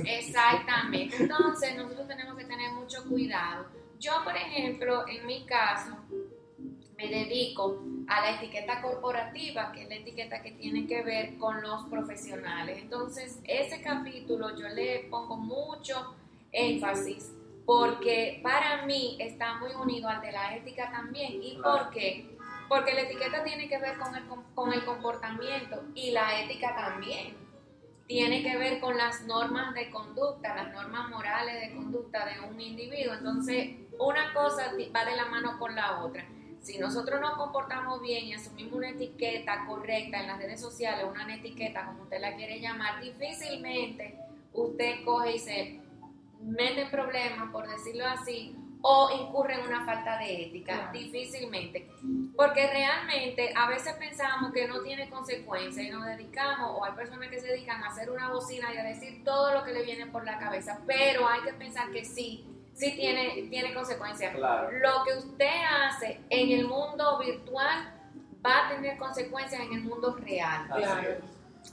Exactamente. 0.05 1.15
Entonces, 1.19 1.75
nosotros 1.75 2.07
tenemos 2.07 2.37
que 2.37 2.45
tener 2.45 2.71
mucho 2.73 3.03
cuidado. 3.09 3.65
Yo, 3.99 4.11
por 4.23 4.35
ejemplo, 4.37 5.07
en 5.07 5.25
mi 5.25 5.45
caso, 5.45 5.97
me 6.95 7.07
dedico 7.07 7.81
a 8.07 8.21
la 8.21 8.35
etiqueta 8.35 8.81
corporativa, 8.81 9.71
que 9.71 9.83
es 9.83 9.89
la 9.89 9.95
etiqueta 9.95 10.43
que 10.43 10.51
tiene 10.51 10.85
que 10.85 11.01
ver 11.01 11.37
con 11.39 11.59
los 11.61 11.85
profesionales. 11.85 12.77
Entonces, 12.79 13.39
ese 13.43 13.81
capítulo 13.81 14.55
yo 14.55 14.67
le 14.69 15.07
pongo 15.09 15.37
mucho 15.37 16.15
énfasis 16.51 17.33
porque 17.65 18.39
para 18.43 18.85
mí 18.85 19.17
está 19.19 19.55
muy 19.55 19.71
unido 19.71 20.09
al 20.09 20.21
de 20.21 20.31
la 20.31 20.55
ética 20.55 20.91
también. 20.91 21.41
¿Y 21.41 21.57
Claro. 21.57 21.85
por 21.85 21.89
qué? 21.91 22.30
Porque 22.71 22.93
la 22.93 23.01
etiqueta 23.01 23.43
tiene 23.43 23.67
que 23.67 23.77
ver 23.79 23.97
con 23.97 24.15
el, 24.15 24.23
con 24.55 24.71
el 24.71 24.85
comportamiento 24.85 25.83
y 25.93 26.11
la 26.11 26.39
ética 26.39 26.73
también. 26.73 27.35
Tiene 28.07 28.41
que 28.43 28.55
ver 28.55 28.79
con 28.79 28.97
las 28.97 29.23
normas 29.27 29.73
de 29.73 29.89
conducta, 29.89 30.55
las 30.55 30.71
normas 30.71 31.09
morales 31.09 31.67
de 31.67 31.75
conducta 31.75 32.25
de 32.25 32.39
un 32.39 32.61
individuo. 32.61 33.15
Entonces, 33.15 33.71
una 33.99 34.33
cosa 34.33 34.71
va 34.95 35.03
de 35.03 35.17
la 35.17 35.25
mano 35.25 35.59
con 35.59 35.75
la 35.75 35.99
otra. 35.99 36.25
Si 36.61 36.77
nosotros 36.77 37.19
nos 37.19 37.33
comportamos 37.35 38.01
bien 38.01 38.27
y 38.27 38.33
asumimos 38.35 38.75
una 38.75 38.91
etiqueta 38.91 39.65
correcta 39.67 40.21
en 40.21 40.27
las 40.27 40.37
redes 40.37 40.61
sociales, 40.61 41.05
una 41.11 41.35
etiqueta 41.35 41.87
como 41.87 42.03
usted 42.03 42.21
la 42.21 42.37
quiere 42.37 42.61
llamar, 42.61 43.01
difícilmente 43.01 44.17
usted 44.53 45.03
coge 45.03 45.33
y 45.33 45.39
se 45.39 45.81
mete 46.39 46.83
en 46.83 46.89
problemas, 46.89 47.51
por 47.51 47.67
decirlo 47.67 48.05
así, 48.07 48.55
o 48.81 49.09
incurre 49.11 49.55
en 49.55 49.67
una 49.67 49.85
falta 49.85 50.17
de 50.17 50.45
ética, 50.45 50.89
difícilmente. 50.91 51.89
Porque 52.35 52.67
realmente 52.67 53.53
a 53.55 53.67
veces 53.67 53.93
pensamos 53.93 54.51
que 54.51 54.67
no 54.67 54.81
tiene 54.81 55.09
consecuencias 55.09 55.85
y 55.85 55.89
nos 55.89 56.05
dedicamos, 56.05 56.71
o 56.75 56.83
hay 56.83 56.93
personas 56.93 57.29
que 57.29 57.39
se 57.39 57.47
dedican 57.47 57.83
a 57.83 57.87
hacer 57.87 58.09
una 58.09 58.29
bocina 58.29 58.73
y 58.73 58.77
a 58.77 58.83
decir 58.83 59.23
todo 59.23 59.53
lo 59.53 59.63
que 59.63 59.73
le 59.73 59.83
viene 59.83 60.07
por 60.07 60.25
la 60.25 60.39
cabeza, 60.39 60.79
pero 60.87 61.27
hay 61.27 61.41
que 61.41 61.53
pensar 61.53 61.91
que 61.91 62.03
sí, 62.03 62.45
sí 62.73 62.93
tiene, 62.95 63.47
tiene 63.49 63.73
consecuencias. 63.73 64.35
Claro. 64.35 64.71
Lo 64.71 65.03
que 65.03 65.17
usted 65.17 65.61
hace 65.69 66.19
en 66.29 66.51
el 66.59 66.67
mundo 66.67 67.19
virtual 67.19 67.93
va 68.43 68.67
a 68.67 68.69
tener 68.69 68.97
consecuencias 68.97 69.61
en 69.61 69.73
el 69.73 69.83
mundo 69.83 70.15
real. 70.15 70.67
Claro. 70.67 71.17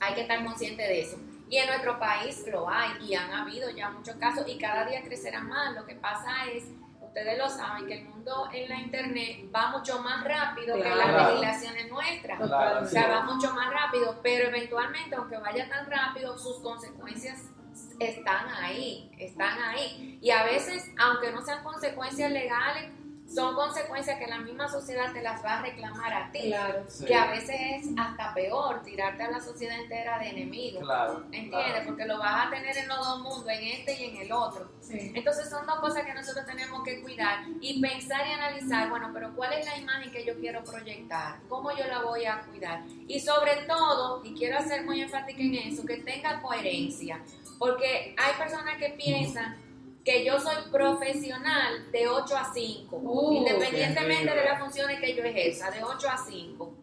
Hay 0.01 0.15
que 0.15 0.21
estar 0.23 0.45
consciente 0.45 0.83
de 0.83 1.01
eso. 1.01 1.19
Y 1.51 1.57
en 1.57 1.67
nuestro 1.67 1.99
país 1.99 2.45
lo 2.53 2.69
hay 2.69 2.91
y 3.01 3.15
han 3.15 3.33
habido 3.33 3.71
ya 3.71 3.89
muchos 3.89 4.17
casos 4.17 4.47
y 4.47 4.59
cada 4.59 4.85
día 4.85 5.03
crecerá 5.03 5.41
más. 5.41 5.75
Lo 5.75 5.87
que 5.87 5.95
pasa 5.95 6.31
es, 6.53 6.65
ustedes 7.09 7.39
lo 7.39 7.49
saben, 7.49 7.87
que 7.87 7.95
el 7.95 8.05
mundo 8.05 8.49
en 8.53 8.69
la 8.69 8.77
internet 8.77 9.51
va 9.55 9.69
mucho 9.69 10.01
más 10.01 10.25
rápido 10.25 10.77
que 10.77 10.89
las 10.89 11.29
legislaciones 11.29 11.91
nuestras. 11.91 12.39
Claro, 12.39 12.85
O 12.85 12.87
sea, 12.87 13.09
va 13.09 13.23
mucho 13.23 13.53
más 13.53 13.73
rápido, 13.73 14.21
pero 14.23 14.49
eventualmente, 14.49 15.17
aunque 15.17 15.37
vaya 15.39 15.69
tan 15.69 15.91
rápido, 15.91 16.39
sus 16.39 16.61
consecuencias 16.61 17.51
están 17.99 18.49
ahí, 18.49 19.11
están 19.19 19.59
ahí. 19.59 20.19
Y 20.21 20.31
a 20.31 20.45
veces, 20.45 20.91
aunque 20.99 21.33
no 21.33 21.43
sean 21.43 21.65
consecuencias 21.65 22.31
legales, 22.31 22.91
son 23.29 23.55
consecuencias 23.55 24.19
que 24.19 24.27
la 24.27 24.39
misma 24.39 24.69
sociedad 24.69 25.13
te 25.13 25.21
las 25.21 25.45
va 25.45 25.59
a 25.59 25.63
reclamar 25.63 26.13
a 26.13 26.33
ti. 26.33 26.49
Claro. 26.49 26.85
Sí. 26.89 27.05
Que 27.05 27.15
a 27.15 27.31
veces 27.31 27.57
es 27.61 27.87
hasta 27.97 28.33
peor 28.33 28.83
tirarte 28.83 29.23
a 29.23 29.31
la 29.31 29.41
sociedad 29.41 29.79
entera 29.79 30.19
de 30.19 30.31
enemigos. 30.31 30.83
Claro. 30.83 31.25
¿Entiendes? 31.25 31.51
claro. 31.51 31.87
Porque 31.87 32.07
lo 32.07 32.19
vas 32.19 32.47
a 32.47 32.51
tener 32.51 32.77
en 32.77 32.89
los 32.89 32.99
dos 32.99 33.21
mundos, 33.21 33.49
en 33.49 33.65
este 33.65 34.01
y 34.01 34.05
en 34.07 34.17
el 34.17 34.33
otro. 34.33 34.73
Sí. 34.81 35.13
Entonces 35.15 35.51
son 35.51 35.67
dos 35.67 35.79
cosas 35.81 36.05
que 36.05 36.15
nosotros 36.15 36.47
tenemos 36.47 36.83
que 36.83 37.03
cuidar 37.03 37.45
y 37.61 37.81
pensar 37.83 38.27
y 38.27 38.33
analizar, 38.33 38.89
bueno, 38.89 39.11
pero 39.13 39.35
¿cuál 39.37 39.53
es 39.53 39.67
la 39.67 39.77
imagen 39.77 40.11
que 40.11 40.25
yo 40.25 40.39
quiero 40.39 40.65
proyectar? 40.65 41.41
¿Cómo 41.49 41.71
yo 41.73 41.87
la 41.87 42.03
voy 42.03 42.25
a 42.25 42.41
cuidar? 42.41 42.83
Y 43.07 43.21
sobre 43.21 43.57
todo, 43.67 44.25
y 44.25 44.35
quiero 44.35 44.59
hacer 44.59 44.85
muy 44.85 45.03
enfática 45.03 45.43
en 45.43 45.55
eso, 45.55 45.85
que 45.85 45.99
tenga 45.99 46.41
coherencia. 46.41 47.21
Porque 47.59 48.15
hay 48.17 48.33
personas 48.39 48.79
que 48.79 48.91
piensan 48.91 49.68
que 50.09 50.25
yo 50.25 50.39
soy 50.41 50.57
profesional 50.73 51.91
de 51.93 52.09
8 52.09 52.37
a 52.37 52.45
5, 52.53 52.97
Uh, 52.97 53.33
independientemente 53.37 54.35
de 54.35 54.45
las 54.45 54.59
funciones 54.59 55.01
que 55.01 55.15
yo 55.15 55.23
ejerza, 55.23 55.71
de 55.71 55.83
8 55.85 56.09
a 56.09 56.17
5. 56.17 56.75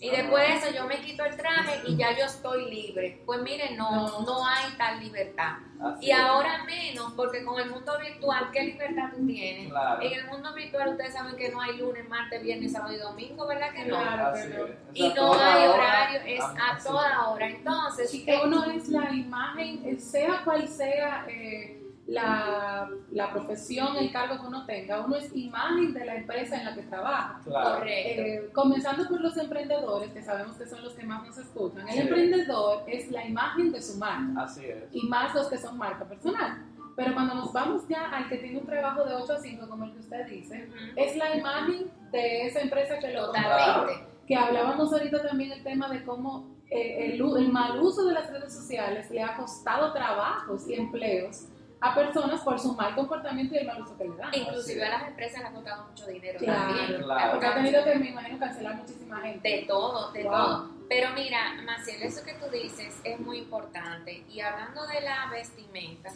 Y 0.00 0.10
después 0.10 0.46
de 0.46 0.54
eso 0.56 0.76
yo 0.76 0.86
me 0.86 1.00
quito 1.00 1.24
el 1.24 1.34
traje 1.34 1.80
y 1.86 1.96
ya 1.96 2.14
yo 2.18 2.26
estoy 2.26 2.68
libre. 2.70 3.22
Pues 3.24 3.40
miren, 3.40 3.76
no, 3.76 4.20
No. 4.20 4.46
hay 4.46 4.70
tal 4.76 5.00
libertad. 5.00 5.52
Así 5.80 6.06
Y 6.06 6.10
es. 6.10 6.18
ahora 6.18 6.64
menos, 6.64 7.12
porque 7.16 7.42
con 7.44 7.58
el 7.58 7.70
mundo 7.70 7.92
virtual, 7.98 8.50
¿qué 8.52 8.64
libertad 8.64 9.10
tú 9.16 9.24
tienes? 9.26 9.70
Claro. 9.70 10.02
En 10.02 10.12
el 10.12 10.26
mundo 10.26 10.52
virtual 10.52 10.88
ustedes 10.90 11.14
saben 11.14 11.36
que 11.36 11.48
no 11.48 11.60
hay 11.60 11.78
lunes, 11.78 12.06
martes, 12.08 12.42
viernes, 12.42 12.72
sábado 12.72 12.92
y 12.92 12.98
domingo, 12.98 13.46
¿verdad 13.46 13.72
que 13.72 13.84
no? 13.86 13.96
Claro. 13.98 14.32
Pero- 14.34 14.68
Y 14.92 15.08
no 15.14 15.32
hay 15.34 15.66
hora. 15.68 15.74
horario, 15.74 16.20
es 16.26 16.40
Ah, 16.42 16.76
a 16.78 16.82
toda 16.82 17.28
hora. 17.30 17.48
Entonces, 17.48 18.12
Y 18.12 18.24
que 18.26 18.34
eh, 18.34 18.40
uno 18.44 18.64
es 18.72 18.88
la 18.88 19.10
imagen, 19.10 19.80
eh, 19.86 19.98
sea 19.98 20.42
cual 20.44 20.68
sea 20.68 21.24
eh, 21.28 21.80
la, 22.06 22.88
la 23.12 23.32
profesión, 23.32 23.96
el 23.96 24.12
cargo 24.12 24.40
que 24.40 24.46
uno 24.46 24.66
tenga, 24.66 25.00
uno 25.04 25.16
es 25.16 25.34
imagen 25.34 25.94
de 25.94 26.04
la 26.04 26.16
empresa 26.16 26.56
en 26.58 26.64
la 26.66 26.74
que 26.74 26.82
trabaja. 26.82 27.40
Claro. 27.44 27.78
correcto. 27.78 28.22
Eh, 28.22 28.50
comenzando 28.52 29.08
por 29.08 29.20
los 29.20 29.36
emprendedores, 29.38 30.10
que 30.12 30.22
sabemos 30.22 30.56
que 30.56 30.66
son 30.66 30.82
los 30.84 30.92
que 30.94 31.04
más 31.04 31.24
nos 31.26 31.38
escuchan. 31.38 31.88
El 31.88 31.94
Sí. 31.94 32.00
emprendedor 32.00 32.82
es 32.86 33.10
la 33.10 33.26
imagen 33.26 33.72
de 33.72 33.80
su 33.80 33.96
marca 33.98 34.42
Así 34.42 34.66
es. 34.66 34.84
y 34.92 35.06
más 35.08 35.34
los 35.34 35.48
que 35.48 35.56
son 35.58 35.78
marca 35.78 36.04
personal. 36.04 36.62
Pero 36.96 37.12
cuando 37.14 37.34
nos 37.34 37.52
vamos 37.52 37.88
ya 37.88 38.08
al 38.10 38.28
que 38.28 38.36
tiene 38.36 38.58
un 38.60 38.66
trabajo 38.66 39.02
de 39.04 39.14
8 39.14 39.32
a 39.32 39.38
5, 39.40 39.68
como 39.68 39.84
el 39.84 39.92
que 39.94 39.98
usted 40.00 40.26
dice, 40.28 40.68
Ujú. 40.68 40.76
es 41.00 41.16
la 41.16 41.36
imagen 41.36 41.90
de 42.12 42.46
esa 42.46 42.60
empresa 42.60 42.98
que 43.00 43.12
lo 43.12 43.26
Totalmente. 43.26 44.06
que 44.28 44.36
hablábamos 44.36 44.92
ahorita 44.92 45.22
también 45.26 45.52
el 45.52 45.62
tema 45.64 45.88
de 45.88 46.04
cómo 46.04 46.54
eh, 46.70 47.14
el, 47.14 47.20
el 47.20 47.52
mal 47.52 47.80
uso 47.80 48.04
de 48.06 48.14
las 48.14 48.30
redes 48.30 48.54
sociales 48.54 49.10
le 49.10 49.22
ha 49.22 49.36
costado 49.36 49.92
trabajos 49.92 50.68
y 50.68 50.74
empleos 50.74 51.46
a 51.84 51.94
personas 51.94 52.40
por 52.40 52.58
su 52.58 52.72
mal 52.74 52.94
comportamiento 52.94 53.54
y 53.54 53.58
el 53.58 53.66
mal 53.66 53.82
uso 53.82 53.96
que 53.98 54.04
le 54.08 54.16
dan. 54.16 54.30
Inclusive 54.34 54.84
a 54.86 54.88
las 54.88 55.08
empresas 55.08 55.40
les 55.42 55.50
ha 55.50 55.52
costado 55.52 55.84
mucho 55.86 56.06
dinero 56.06 56.38
Claro, 56.38 56.76
también. 56.78 57.02
claro. 57.02 57.30
Porque 57.32 57.46
ha 57.46 57.54
tenido 57.54 57.84
que, 57.84 57.94
me 57.96 58.08
imagino, 58.08 58.38
cancelar 58.38 58.76
muchísima 58.76 59.20
gente. 59.20 59.48
De 59.48 59.62
todo, 59.66 60.10
de 60.12 60.22
Wow. 60.22 60.32
todo. 60.32 60.70
Pero 60.88 61.10
mira, 61.14 61.54
Maciel, 61.62 62.02
eso 62.02 62.24
que 62.24 62.32
tú 62.34 62.46
dices 62.50 62.94
es 63.04 63.20
muy 63.20 63.38
importante. 63.38 64.24
Y 64.30 64.40
hablando 64.40 64.86
de 64.86 65.00
la 65.02 65.28
vestimenta, 65.30 66.10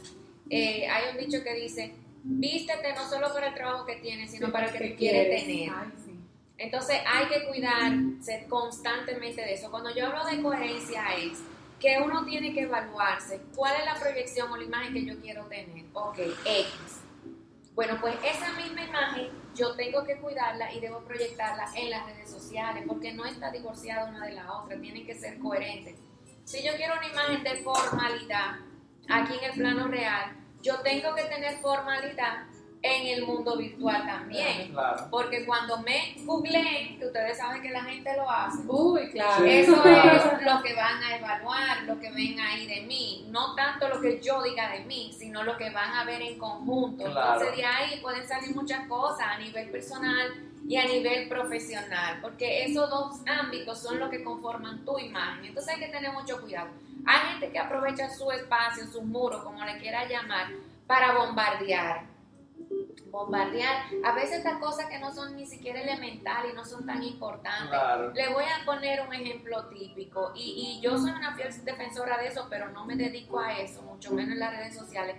eh, 0.49 0.89
hay 0.89 1.11
un 1.13 1.19
dicho 1.19 1.43
que 1.45 1.53
dice, 1.55 1.95
vístete 2.23 2.95
no 2.95 3.07
solo 3.07 3.31
para 3.35 3.49
el 3.49 3.55
trabajo 3.55 3.85
que 3.85 3.97
tienes, 3.97 4.31
sino 4.31 4.51
para 4.51 4.67
el 4.69 4.73
que, 4.73 4.89
tú 4.91 4.97
quieres 4.97 5.45
tener. 5.45 5.71
Ay, 5.71 5.93
sí. 6.03 6.15
Entonces 6.57 6.99
hay 7.07 7.27
que 7.27 7.47
cuidarse 7.47 8.47
constantemente 8.49 9.43
de 9.43 9.53
eso. 9.53 9.71
Cuando 9.71 9.95
yo 9.95 10.07
hablo 10.07 10.25
de 10.25 10.41
coherencia 10.43 11.03
es 11.17 11.39
que 11.81 11.99
uno 12.05 12.25
tiene 12.25 12.53
que 12.53 12.63
evaluarse 12.63 13.41
cuál 13.55 13.75
es 13.77 13.85
la 13.85 13.95
proyección 13.95 14.51
o 14.51 14.57
la 14.57 14.65
imagen 14.65 14.95
que 14.95 15.05
yo 15.05 15.21
quiero 15.21 15.45
tener. 15.47 15.87
Ok, 15.93 16.19
X. 16.19 17.01
Bueno, 17.75 17.97
pues 18.01 18.17
esa 18.25 18.53
misma 18.55 18.83
imagen 18.83 19.31
yo 19.55 19.77
tengo 19.77 20.05
que 20.05 20.17
cuidarla 20.17 20.73
y 20.73 20.81
debo 20.81 21.01
proyectarla 21.01 21.71
en 21.77 21.91
las 21.91 22.07
redes 22.07 22.31
sociales 22.31 22.85
porque 22.87 23.13
no 23.13 23.25
está 23.25 23.53
divorciada 23.53 24.09
una 24.09 24.27
de 24.27 24.33
la 24.33 24.53
otra, 24.53 24.81
tienen 24.81 25.07
que 25.07 25.15
ser 25.15 25.39
coherentes. 25.39 25.97
Si 26.45 26.65
yo 26.65 26.75
quiero 26.77 26.95
una 26.97 27.07
imagen 27.07 27.45
de 27.45 27.63
formalidad 27.63 28.57
aquí 29.09 29.35
en 29.39 29.45
el 29.45 29.53
plano 29.53 29.87
real, 29.87 30.37
yo 30.61 30.81
tengo 30.81 31.15
que 31.15 31.25
tener 31.25 31.59
formalidad 31.59 32.47
en 32.83 33.07
el 33.07 33.27
mundo 33.27 33.57
virtual 33.57 34.07
también. 34.07 34.71
Claro. 34.73 35.09
Porque 35.11 35.45
cuando 35.45 35.79
me 35.79 36.15
googleen, 36.25 36.99
que 36.99 37.07
ustedes 37.07 37.37
saben 37.37 37.61
que 37.61 37.71
la 37.71 37.83
gente 37.83 38.17
lo 38.17 38.31
hace, 38.31 38.59
Uy, 38.67 39.11
claro. 39.11 39.45
Sí. 39.45 39.51
eso 39.51 39.85
es 39.85 40.43
lo 40.43 40.63
que 40.63 40.75
van 40.75 41.03
a 41.03 41.17
evaluar, 41.17 41.83
lo 41.85 41.99
que 41.99 42.11
ven 42.11 42.39
ahí 42.39 42.67
de 42.67 42.83
mí. 42.83 43.27
No 43.31 43.55
tanto 43.55 43.89
lo 43.89 44.01
que 44.01 44.21
yo 44.21 44.43
diga 44.43 44.71
de 44.71 44.85
mí, 44.85 45.13
sino 45.17 45.43
lo 45.43 45.57
que 45.57 45.71
van 45.71 45.93
a 45.93 46.05
ver 46.05 46.23
en 46.23 46.39
conjunto. 46.39 47.05
Claro. 47.05 47.33
Entonces 47.33 47.57
de 47.57 47.65
ahí 47.65 48.01
pueden 48.01 48.27
salir 48.29 48.55
muchas 48.55 48.87
cosas 48.87 49.27
a 49.27 49.39
nivel 49.39 49.71
personal 49.71 50.49
y 50.69 50.77
a 50.77 50.85
nivel 50.85 51.29
profesional, 51.29 52.19
porque 52.21 52.65
esos 52.65 52.91
dos 52.91 53.21
ámbitos 53.27 53.81
son 53.81 53.99
los 53.99 54.11
que 54.11 54.23
conforman 54.23 54.85
tu 54.85 54.99
imagen. 54.99 55.47
Entonces 55.47 55.75
hay 55.75 55.81
que 55.81 55.89
tener 55.89 56.13
mucho 56.13 56.41
cuidado. 56.41 56.69
Hay 57.07 57.31
gente 57.31 57.51
que 57.51 57.59
aprovecha 57.59 58.11
su 58.11 58.31
espacio, 58.31 58.87
sus 58.87 59.03
muros, 59.03 59.43
como 59.43 59.65
le 59.65 59.79
quiera 59.79 60.07
llamar, 60.07 60.49
para 60.87 61.15
bombardear 61.15 62.18
bombardear. 63.11 63.85
A 64.05 64.13
veces 64.13 64.39
estas 64.39 64.59
cosas 64.59 64.87
que 64.87 64.99
no 64.99 65.13
son 65.13 65.37
ni 65.37 65.47
siquiera 65.47 65.81
elementales 65.81 66.53
y 66.53 66.57
no 66.57 66.65
son 66.65 66.85
tan 66.87 67.03
importantes. 67.03 67.69
Claro. 67.69 68.13
Le 68.13 68.29
voy 68.33 68.45
a 68.45 68.65
poner 68.65 69.01
un 69.07 69.15
ejemplo 69.15 69.67
típico 69.69 70.33
y, 70.35 70.79
y 70.79 70.81
yo 70.83 70.97
soy 70.99 71.11
una 71.11 71.35
fiel 71.35 71.49
defensora 71.65 72.19
de 72.19 72.29
eso, 72.29 72.47
pero 72.51 72.69
no 72.71 72.85
me 72.85 72.97
dedico 72.97 73.39
a 73.41 73.59
eso, 73.59 73.83
mucho 73.83 74.13
menos 74.13 74.33
en 74.33 74.41
las 74.41 74.57
redes 74.57 74.77
sociales, 74.77 75.17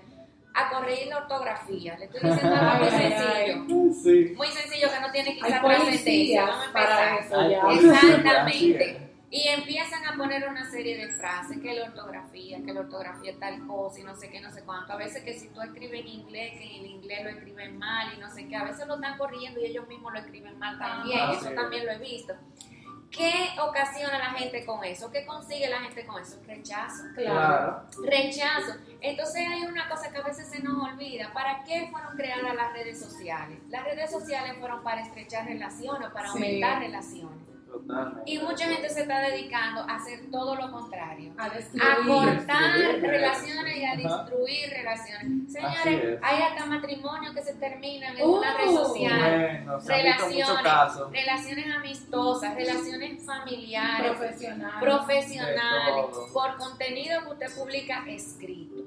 a 0.54 0.70
corregir 0.72 1.08
la 1.08 1.18
ortografía. 1.20 1.98
Le 1.98 2.06
estoy 2.06 2.22
diciendo 2.30 2.56
algo 2.56 2.86
muy 2.86 2.90
sencillo, 3.00 3.94
Sí. 4.04 4.34
muy 4.36 4.48
sencillo 4.48 4.88
que 4.94 5.00
no 5.00 5.12
tiene 5.12 5.36
quizá 5.36 5.62
trascendencia. 5.62 6.46
Vamos 6.46 6.68
a 6.68 6.74
para 6.74 7.10
empezar. 7.18 7.26
eso 7.26 7.50
ya. 7.50 7.68
Dios, 7.68 7.96
así 7.98 8.08
Exactamente. 8.08 9.09
Y 9.32 9.48
empiezan 9.48 10.04
a 10.06 10.18
poner 10.18 10.48
una 10.50 10.70
serie 10.72 10.98
de 10.98 11.08
frases, 11.14 11.60
que 11.62 11.74
la 11.74 11.86
ortografía, 11.86 12.58
que 12.66 12.74
la 12.74 12.80
ortografía 12.80 13.32
es 13.32 13.40
tal 13.40 13.68
cosa 13.68 14.00
y 14.00 14.04
no 14.04 14.16
sé 14.16 14.30
qué, 14.32 14.42
no 14.42 14.52
sé 14.52 14.64
cuánto. 14.64 14.94
A 14.94 14.96
veces 14.96 15.24
que 15.24 15.34
si 15.38 15.50
tú 15.50 15.62
escribes 15.62 16.02
en 16.02 16.08
inglés, 16.08 16.54
que 16.58 16.78
en 16.78 16.86
inglés 16.88 17.24
lo 17.24 17.30
escriben 17.30 17.78
mal 17.78 18.12
y 18.16 18.20
no 18.20 18.30
sé 18.32 18.48
qué. 18.48 18.56
A 18.56 18.64
veces 18.64 18.88
lo 18.88 18.96
están 18.96 19.18
corrigiendo 19.20 19.60
y 19.60 19.66
ellos 19.66 19.88
mismos 19.88 20.14
lo 20.14 20.20
escriben 20.20 20.58
mal 20.58 20.80
también. 20.80 21.20
Ah, 21.22 21.34
Eso 21.34 21.50
sí. 21.50 21.56
también 21.56 21.86
lo 21.86 21.92
he 21.92 22.00
visto. 22.00 22.34
¿Qué 23.12 23.34
ocasiona 23.60 24.18
la 24.20 24.32
gente 24.32 24.66
con 24.66 24.84
eso? 24.84 25.12
¿Qué 25.12 25.26
consigue 25.26 25.68
la 25.68 25.80
gente 25.80 26.06
con 26.06 26.22
eso? 26.22 26.40
Rechazo. 26.46 27.04
Claro. 27.16 27.84
Rechazo. 28.06 28.74
Entonces 29.02 29.48
hay 29.48 29.64
una 29.64 29.90
cosa 29.90 30.12
que 30.12 30.18
a 30.20 30.24
veces 30.24 30.48
se 30.48 30.60
nos 30.62 30.84
olvida. 30.92 31.32
¿Para 31.34 31.64
qué 31.64 31.88
fueron 31.92 32.16
creadas 32.16 32.54
las 32.56 32.72
redes 32.74 33.00
sociales? 33.00 33.60
Las 33.70 33.84
redes 33.84 34.12
sociales 34.12 34.56
fueron 34.60 34.84
para 34.84 35.02
estrechar 35.02 35.46
relaciones, 35.46 36.10
para 36.12 36.32
Sí. 36.32 36.38
aumentar 36.38 36.80
relaciones. 36.80 37.48
Totalmente. 37.72 38.32
Y 38.32 38.40
mucha 38.40 38.66
gente 38.66 38.90
se 38.90 39.02
está 39.02 39.20
dedicando 39.22 39.82
a 39.82 39.96
hacer 39.96 40.20
todo 40.32 40.56
lo 40.56 40.72
contrario. 40.72 41.32
A 41.38 41.50
cortar 42.06 42.78
Destruir 42.78 43.02
relaciones 43.02 43.78
y 43.78 43.86
a 43.86 43.92
Ajá. 43.94 43.98
destruir 44.24 44.70
relaciones. 44.72 45.54
Señores, 45.54 46.04
es. 46.04 46.20
hay 46.24 46.42
hasta 46.42 46.66
matrimonios 46.66 47.36
que 47.36 47.42
se 47.44 47.54
terminan 47.56 48.18
en 48.18 48.24
Oh, 48.24 48.38
una 48.40 48.58
red 48.58 48.72
social. 48.74 49.20
Bueno, 49.20 49.78
visto 49.78 49.94
muchos 50.30 50.64
Relaciones, 50.64 51.12
relaciones 51.12 51.76
amistosas, 51.76 52.56
relaciones 52.56 53.24
familiares, 53.26 54.12
Profesional. 54.18 54.80
profesionales, 54.80 56.06
por 56.34 56.56
contenido 56.58 57.22
que 57.24 57.30
usted 57.30 57.56
publica 57.56 58.04
escrito, 58.08 58.84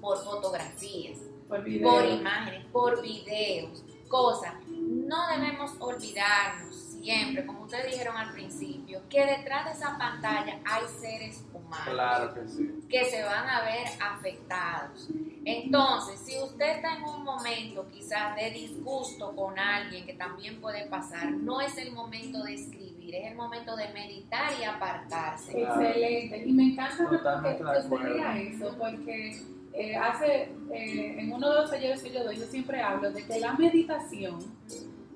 por 0.00 0.18
fotografías, 0.22 1.18
Por 1.48 1.62
video. 1.64 1.90
por 1.90 2.04
imágenes, 2.04 2.64
por 2.66 3.00
videos, 3.02 3.82
cosas. 4.08 4.52
No 4.68 5.26
debemos 5.28 5.72
olvidarnos 5.78 6.91
siempre, 7.02 7.44
como 7.46 7.62
ustedes 7.62 7.92
dijeron 7.92 8.16
al 8.16 8.32
principio, 8.32 9.02
que 9.08 9.26
detrás 9.26 9.64
de 9.66 9.72
esa 9.72 9.98
pantalla 9.98 10.58
hay 10.64 10.84
seres 11.00 11.44
humanos 11.52 11.88
Claro 11.90 12.34
que 12.34 12.46
sí. 12.48 12.70
que 12.88 13.04
se 13.06 13.22
van 13.24 13.48
a 13.48 13.62
ver 13.62 13.86
afectados. 14.00 15.08
Entonces, 15.44 16.20
si 16.20 16.38
usted 16.40 16.76
está 16.76 16.96
en 16.96 17.04
un 17.04 17.24
momento 17.24 17.88
quizás 17.88 18.36
de 18.36 18.50
disgusto 18.50 19.34
con 19.34 19.58
alguien, 19.58 20.06
que 20.06 20.14
también 20.14 20.60
puede 20.60 20.86
pasar, 20.86 21.30
no 21.32 21.60
es 21.60 21.76
el 21.78 21.92
momento 21.92 22.42
de 22.44 22.54
escribir, 22.54 23.14
es 23.14 23.30
el 23.30 23.36
momento 23.36 23.74
de 23.74 23.88
meditar 23.88 24.52
y 24.60 24.64
apartarse. 24.64 25.62
Excelente. 25.62 26.44
Y 26.46 26.52
me 26.52 26.64
encanta 26.64 27.08
que, 27.10 27.16
Totalmente 27.16 27.64
que 27.64 28.12
diga 28.12 28.38
eso, 28.38 28.76
porque 28.78 29.42
eh, 29.72 29.96
hace, 29.96 30.50
eh, 30.72 31.16
en 31.18 31.32
uno 31.32 31.48
de 31.48 31.54
los 31.62 31.70
talleres 31.70 32.02
que 32.02 32.10
yo 32.12 32.22
doy, 32.22 32.36
yo 32.36 32.46
siempre 32.46 32.80
hablo 32.80 33.10
de 33.10 33.24
que 33.24 33.40
la 33.40 33.54
meditación 33.54 34.38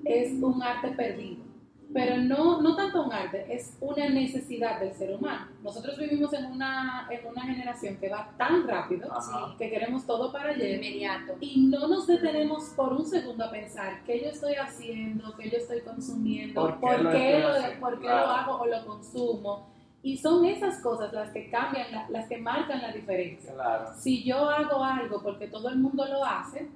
es 0.03 0.33
un 0.41 0.61
arte 0.61 0.89
perdido. 0.89 1.46
Pero 1.99 2.17
no, 2.17 2.61
no 2.61 2.75
tanto 2.75 3.03
un 3.03 3.11
arte, 3.11 3.45
es 3.49 3.75
una 3.81 4.07
necesidad 4.09 4.79
del 4.79 4.93
ser 4.93 5.15
humano. 5.15 5.47
Nosotros 5.63 5.97
vivimos 5.97 6.31
en 6.33 6.45
una, 6.45 7.07
en 7.09 7.25
una 7.27 7.41
generación 7.41 7.97
que 7.97 8.07
va 8.07 8.29
tan 8.37 8.67
rápido 8.67 9.11
Ajá. 9.11 9.55
que 9.57 9.69
queremos 9.71 10.05
todo 10.05 10.31
para 10.31 10.49
De 10.53 10.63
ayer 10.63 10.75
inmediato. 10.75 11.33
y 11.39 11.61
no 11.67 11.87
nos 11.87 12.05
detenemos 12.05 12.65
por 12.75 12.93
un 12.93 13.03
segundo 13.05 13.45
a 13.45 13.49
pensar 13.49 14.03
qué 14.05 14.21
yo 14.21 14.29
estoy 14.29 14.53
haciendo, 14.55 15.35
qué 15.35 15.49
yo 15.49 15.57
estoy 15.57 15.81
consumiendo, 15.81 16.61
¿Por 16.61 16.79
por 16.79 16.97
qué 16.97 17.03
lo 17.03 17.11
qué, 17.11 17.27
estoy 17.37 17.41
lo, 17.41 17.49
haciendo? 17.57 17.79
por 17.79 17.95
qué 17.99 18.05
Claro. 18.05 18.27
lo 18.27 18.31
hago 18.33 18.55
o 18.61 18.65
lo 18.67 18.85
consumo. 18.85 19.69
Y 20.03 20.17
son 20.17 20.45
esas 20.45 20.79
cosas 20.81 21.11
las 21.11 21.31
que 21.31 21.49
cambian, 21.49 21.91
la- 21.91 22.07
las 22.09 22.27
que 22.29 22.37
marcan 22.37 22.81
la 22.81 22.91
diferencia. 22.91 23.53
Claro. 23.53 23.89
Si 23.97 24.23
yo 24.23 24.47
hago 24.49 24.83
algo 24.83 25.21
porque 25.23 25.47
todo 25.47 25.69
el 25.69 25.77
mundo 25.77 26.05
lo 26.05 26.23
hace 26.23 26.69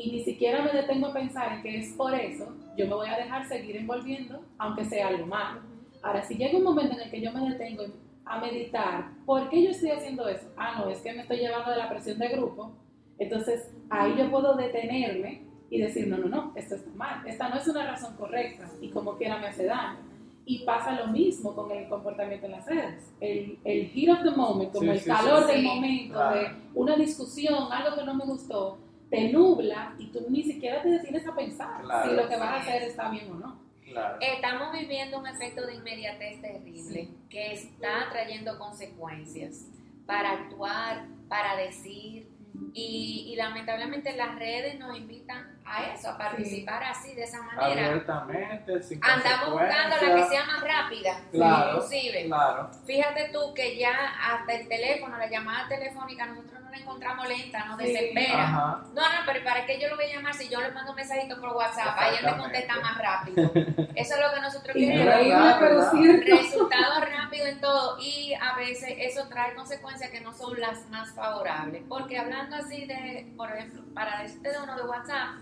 y 0.00 0.12
ni 0.12 0.22
siquiera 0.22 0.62
me 0.62 0.70
detengo 0.70 1.08
a 1.08 1.12
pensar 1.12 1.52
en 1.54 1.62
que 1.62 1.76
es 1.78 1.92
por 1.94 2.14
eso, 2.14 2.54
yo 2.76 2.86
me 2.86 2.94
voy 2.94 3.08
a 3.08 3.16
dejar 3.16 3.46
seguir 3.48 3.76
envolviendo, 3.76 4.40
aunque 4.56 4.84
sea 4.84 5.08
algo 5.08 5.26
malo. 5.26 5.60
Ahora, 6.02 6.22
si 6.22 6.36
llega 6.36 6.56
un 6.56 6.62
momento 6.64 6.94
en 6.94 7.00
el 7.00 7.10
que 7.10 7.20
yo 7.20 7.32
me 7.32 7.50
detengo 7.50 7.82
a 8.24 8.38
meditar, 8.40 9.10
¿por 9.26 9.48
qué 9.48 9.64
yo 9.64 9.70
estoy 9.70 9.90
haciendo 9.90 10.28
eso? 10.28 10.46
Ah, 10.56 10.76
no, 10.78 10.88
es 10.88 11.00
que 11.00 11.12
me 11.12 11.22
estoy 11.22 11.38
llevando 11.38 11.72
de 11.72 11.78
la 11.78 11.88
presión 11.88 12.16
de 12.18 12.28
grupo. 12.28 12.70
Entonces, 13.18 13.72
ahí 13.90 14.14
yo 14.16 14.30
puedo 14.30 14.54
detenerme 14.54 15.42
y 15.68 15.80
decir, 15.80 16.06
no, 16.06 16.16
no, 16.18 16.28
no, 16.28 16.52
esto 16.54 16.76
está 16.76 16.90
mal. 16.94 17.26
Esta 17.26 17.48
no 17.48 17.56
es 17.56 17.66
una 17.66 17.84
razón 17.90 18.14
correcta 18.16 18.70
y 18.80 18.90
como 18.90 19.16
quiera 19.16 19.38
me 19.38 19.48
hace 19.48 19.64
daño. 19.64 19.98
Y 20.44 20.60
pasa 20.64 20.92
lo 20.92 21.08
mismo 21.08 21.54
con 21.56 21.70
el 21.72 21.88
comportamiento 21.88 22.46
en 22.46 22.52
las 22.52 22.66
redes. 22.66 23.12
El, 23.20 23.58
el 23.64 23.86
heat 23.88 24.16
of 24.16 24.22
the 24.22 24.30
moment, 24.30 24.70
como 24.70 24.84
Sí, 24.84 24.88
el 24.90 25.00
sí, 25.00 25.10
calor 25.10 25.42
sí, 25.42 25.52
del 25.52 25.60
sí. 25.62 25.66
momento, 25.66 26.14
Claro. 26.14 26.40
de 26.40 26.48
una 26.74 26.96
discusión, 26.96 27.72
algo 27.72 27.96
que 27.96 28.04
no 28.04 28.14
me 28.14 28.24
gustó, 28.24 28.78
te 29.10 29.32
nubla 29.32 29.94
y 29.98 30.06
tú 30.08 30.26
ni 30.28 30.42
siquiera 30.42 30.82
te 30.82 30.88
detienes 30.90 31.26
a 31.26 31.34
pensar 31.34 31.80
Claro. 31.82 32.10
si 32.10 32.16
lo 32.16 32.28
que 32.28 32.36
vas 32.36 32.50
a 32.50 32.56
hacer 32.60 32.82
está 32.82 33.08
bien 33.10 33.30
o 33.30 33.34
no. 33.34 33.58
Claro. 33.84 34.18
Estamos 34.20 34.72
viviendo 34.72 35.18
un 35.18 35.26
efecto 35.26 35.66
de 35.66 35.76
inmediatez 35.76 36.40
terrible 36.42 37.08
que 37.30 37.52
está 37.54 38.08
trayendo 38.10 38.58
consecuencias 38.58 39.66
para 40.06 40.32
actuar, 40.32 41.06
para 41.28 41.56
decir. 41.56 42.28
Y, 42.74 43.26
y 43.32 43.36
lamentablemente 43.36 44.16
las 44.16 44.34
redes 44.36 44.78
nos 44.78 44.96
invitan 44.96 45.58
a 45.64 45.92
eso, 45.92 46.10
a 46.10 46.18
participar 46.18 46.82
así, 46.82 47.14
de 47.14 47.22
esa 47.22 47.40
manera. 47.42 47.86
Abiertamente, 47.86 48.82
sin 48.82 49.00
Andamos 49.04 49.52
buscando 49.52 49.96
la 50.06 50.14
que 50.16 50.24
sea 50.24 50.44
más 50.44 50.60
rápida, 50.62 51.20
Claro, 51.30 51.70
inclusive. 51.76 52.26
Claro. 52.26 52.70
Fíjate 52.84 53.28
tú 53.32 53.54
que 53.54 53.78
ya 53.78 53.94
hasta 54.22 54.54
el 54.54 54.66
teléfono, 54.68 55.16
la 55.18 55.30
llamada 55.30 55.68
telefónica, 55.68 56.26
nosotros 56.26 56.57
no 56.68 56.76
la 56.76 56.82
encontramos 56.82 57.28
lenta, 57.28 57.64
nos 57.64 57.78
Sí. 57.78 57.86
desespera. 57.86 58.42
Ajá. 58.44 58.82
No, 58.94 59.02
no, 59.02 59.18
pero 59.26 59.44
¿para 59.44 59.64
qué 59.66 59.80
yo 59.80 59.88
lo 59.88 59.96
voy 59.96 60.04
a 60.06 60.16
llamar 60.16 60.34
si 60.34 60.48
yo 60.48 60.60
le 60.60 60.70
mando 60.72 60.90
un 60.92 60.96
mensajito 60.96 61.40
por 61.40 61.56
WhatsApp? 61.56 61.96
Ahí 61.98 62.16
él 62.18 62.24
me 62.26 62.36
contesta 62.36 62.76
más 62.80 62.98
rápido. 62.98 63.50
Eso 63.94 64.14
es 64.14 64.20
lo 64.20 64.34
que 64.34 64.40
nosotros 64.40 64.74
queremos. 64.74 65.92
Resultados 66.26 67.08
rápido 67.10 67.46
en 67.46 67.60
todo 67.60 67.98
y 68.00 68.34
a 68.34 68.54
veces 68.56 68.94
eso 68.98 69.26
trae 69.28 69.54
consecuencias 69.54 70.10
que 70.10 70.20
no 70.20 70.32
son 70.32 70.58
las 70.60 70.88
más 70.90 71.12
favorables. 71.12 71.82
Porque 71.88 72.18
hablando 72.18 72.56
así 72.56 72.86
de, 72.86 73.32
por 73.36 73.50
ejemplo, 73.50 73.82
para 73.94 74.22
decirte 74.22 74.50
de 74.52 74.58
uno 74.58 74.76
de 74.76 74.82
WhatsApp, 74.82 75.36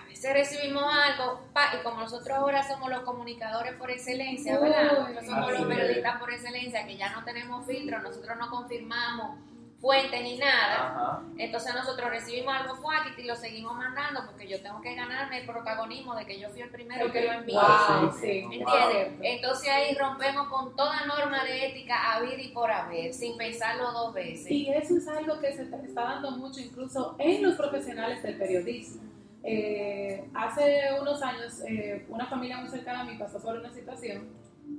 a 0.00 0.04
veces 0.06 0.32
recibimos 0.32 0.84
algo 0.92 1.42
pa, 1.52 1.70
y 1.78 1.82
como 1.82 2.00
nosotros 2.00 2.36
ahora 2.36 2.62
somos 2.66 2.90
los 2.90 3.00
comunicadores 3.00 3.74
por 3.74 3.90
excelencia, 3.90 4.58
¿verdad? 4.58 4.84
Nosotros 4.98 5.26
somos 5.26 5.52
los 5.52 5.64
periodistas 5.66 6.18
por 6.18 6.32
excelencia, 6.32 6.86
que 6.86 6.96
ya 6.96 7.10
no 7.10 7.24
tenemos 7.24 7.66
filtro, 7.66 8.00
nosotros 8.00 8.36
no 8.38 8.48
confirmamos 8.50 9.38
fuente 9.80 10.20
ni 10.22 10.36
nada. 10.36 10.88
Ajá. 10.88 11.22
Entonces 11.36 11.74
nosotros 11.74 12.10
recibimos 12.10 12.54
algo 12.54 12.74
fuáquito 12.76 13.20
y 13.20 13.24
lo 13.24 13.36
seguimos 13.36 13.76
mandando 13.76 14.26
porque 14.26 14.48
yo 14.48 14.60
tengo 14.60 14.80
que 14.80 14.94
ganarme 14.94 15.40
el 15.40 15.46
protagonismo 15.46 16.14
de 16.16 16.26
que 16.26 16.40
yo 16.40 16.48
fui 16.50 16.62
el 16.62 16.70
primero 16.70 17.10
que 17.12 17.24
lo 17.24 17.32
envié. 17.32 17.54
Wow, 17.54 18.12
Sí, 18.12 18.18
sí, 18.20 18.20
sí. 18.20 18.60
¿Entiendes? 18.60 18.64
Wow. 18.64 19.20
Entonces 19.22 19.68
ahí 19.68 19.94
rompemos 19.94 20.48
con 20.48 20.74
toda 20.74 21.06
norma 21.06 21.44
de 21.44 21.66
ética 21.66 22.12
a 22.12 22.20
vida 22.20 22.40
y 22.40 22.48
por 22.48 22.70
haber, 22.70 23.14
sin 23.14 23.36
pensarlo 23.36 23.92
dos 23.92 24.14
veces. 24.14 24.50
Y 24.50 24.68
eso 24.68 24.96
es 24.96 25.06
algo 25.08 25.38
que 25.40 25.52
se 25.52 25.62
está 25.62 25.76
está 25.78 26.02
dando 26.02 26.32
mucho 26.32 26.60
incluso 26.60 27.14
en 27.18 27.42
los 27.42 27.54
profesionales 27.54 28.22
del 28.22 28.36
periodismo. 28.36 29.02
Eh, 29.44 30.28
hace 30.34 30.88
unos 31.00 31.22
años 31.22 31.62
eh, 31.66 32.04
una 32.08 32.26
familia 32.26 32.58
muy 32.58 32.68
cercana 32.68 33.00
a 33.00 33.04
mí 33.04 33.16
pasó 33.16 33.40
por 33.40 33.56
una 33.56 33.70
situación 33.72 34.28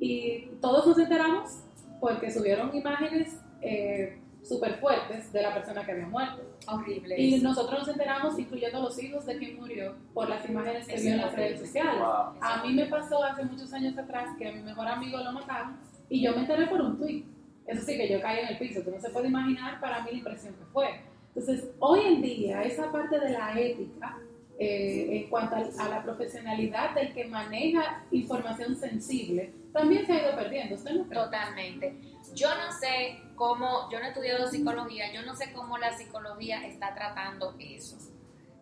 y 0.01 0.49
todos 0.61 0.85
nos 0.85 0.99
enteramos 0.99 1.63
porque 2.01 2.29
subieron 2.29 2.75
imágenes 2.75 3.37
eh, 3.61 4.19
súper 4.49 4.79
fuertes 4.79 5.31
de 5.31 5.41
la 5.43 5.53
persona 5.53 5.85
que 5.85 5.91
había 5.91 6.07
muerto. 6.07 6.41
Horrible. 6.67 7.21
Y 7.21 7.35
eso. 7.35 7.43
nosotros 7.47 7.79
nos 7.79 7.87
enteramos, 7.89 8.37
incluyendo 8.39 8.81
los 8.81 9.01
hijos 9.01 9.25
de 9.27 9.37
quien 9.37 9.57
murió, 9.57 9.95
por 10.13 10.27
las 10.27 10.47
imágenes 10.49 10.87
que 10.87 10.99
vio 10.99 11.11
en 11.11 11.21
las 11.21 11.35
redes 11.35 11.59
sociales. 11.59 11.99
Wow. 11.99 12.41
A 12.41 12.63
mí 12.65 12.73
me 12.73 12.85
pasó 12.87 13.23
hace 13.23 13.45
muchos 13.45 13.71
años 13.73 13.97
atrás 13.97 14.29
que 14.37 14.47
a 14.47 14.51
mi 14.51 14.61
mejor 14.61 14.87
amigo 14.87 15.19
lo 15.19 15.31
mataron 15.31 15.77
y 16.09 16.21
yo 16.21 16.33
me 16.33 16.39
enteré 16.39 16.65
por 16.65 16.81
un 16.81 16.97
tweet. 16.97 17.23
Eso 17.67 17.85
sí 17.85 17.95
que 17.95 18.09
yo 18.09 18.19
caí 18.19 18.39
en 18.39 18.47
el 18.47 18.57
piso, 18.57 18.81
tú 18.81 18.89
no 18.89 18.99
se 18.99 19.11
puede 19.11 19.27
imaginar 19.27 19.79
para 19.79 20.01
mí 20.03 20.09
la 20.11 20.17
impresión 20.17 20.55
que 20.55 20.65
fue. 20.73 21.01
Entonces, 21.27 21.69
hoy 21.77 21.99
en 22.07 22.21
día, 22.23 22.63
esa 22.63 22.91
parte 22.91 23.19
de 23.19 23.29
la 23.29 23.59
ética, 23.59 24.17
eh, 24.57 25.07
en 25.11 25.29
cuanto 25.29 25.55
a, 25.55 25.85
a 25.85 25.89
la 25.89 26.03
profesionalidad 26.03 26.95
del 26.95 27.13
que 27.13 27.25
maneja 27.25 28.03
información 28.11 28.75
sensible, 28.75 29.53
también 29.73 30.05
se 30.05 30.13
ha 30.13 30.21
ido 30.23 30.35
perdiendo. 30.35 30.75
¿Usted 30.75 30.91
no 30.91 31.07
cree? 31.07 31.19
Totalmente. 31.23 31.99
Yo 32.35 32.49
no 32.55 32.71
sé 32.71 33.19
cómo, 33.35 33.89
yo 33.91 33.99
no 33.99 34.05
he 34.05 34.09
estudiado 34.09 34.47
psicología, 34.47 35.11
yo 35.13 35.21
no 35.23 35.35
sé 35.35 35.51
cómo 35.53 35.77
la 35.77 35.91
psicología 35.97 36.65
está 36.65 36.93
tratando 36.93 37.55
eso. 37.59 37.97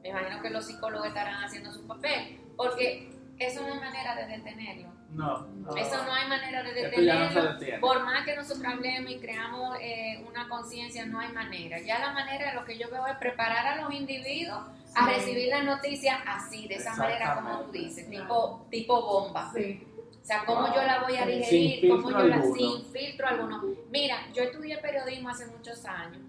Me 0.04 0.10
imagino 0.10 0.42
que 0.42 0.50
los 0.50 0.66
psicólogos 0.66 1.08
estarán 1.08 1.44
haciendo 1.44 1.72
su 1.72 1.86
papel, 1.88 2.40
porque 2.56 3.10
eso 3.40 3.62
no 3.62 3.74
hay 3.74 3.80
manera 3.80 4.16
de 4.16 4.26
detenerlo. 4.38 4.88
No, 5.12 5.40
no. 5.48 5.76
Eso 5.76 6.04
no 6.04 6.14
hay 6.14 6.28
manera 6.28 6.64
de 6.64 6.70
no 6.70 6.76
detenerlo. 6.90 7.54
detiene. 7.54 7.80
Por 7.80 8.04
más 8.04 8.26
que 8.26 8.36
nosotros 8.36 8.66
hablemos 8.66 9.10
y 9.12 9.20
creamos 9.20 9.78
eh, 9.82 10.24
una 10.30 10.48
conciencia, 10.50 11.06
no 11.06 11.20
hay 11.20 11.32
manera. 11.32 11.80
Ya 11.80 12.00
la 12.00 12.12
manera, 12.12 12.54
lo 12.54 12.66
que 12.66 12.78
yo 12.78 12.90
veo 12.90 13.06
es 13.08 13.18
preparar 13.18 13.66
a 13.68 13.82
los 13.82 13.94
individuos 13.94 14.60
a 14.96 15.06
Sí. 15.08 15.14
recibir 15.14 15.50
la 15.50 15.64
noticia 15.64 16.22
así, 16.26 16.68
de 16.68 16.76
esa 16.76 16.96
manera 16.96 17.36
como 17.36 17.62
tú 17.62 17.72
dices, 17.72 18.10
tipo, 18.10 18.66
tipo 18.70 19.02
bomba. 19.02 19.52
Sí. 19.54 19.86
O 20.28 20.30
sea, 20.30 20.44
cómo 20.46 20.68
yo 20.76 20.84
la 20.84 21.04
voy 21.04 21.16
a 21.16 21.26
digerir, 21.26 21.88
cómo 21.88 22.12
yo 22.12 22.24
la 22.24 22.42
sin 22.42 22.84
filtro 22.92 23.28
alguno. 23.28 23.64
Mira, 23.90 24.28
yo 24.34 24.44
estudié 24.44 24.78
periodismo 24.80 25.30
hace 25.30 25.48
muchos 25.48 25.86
años 25.86 26.22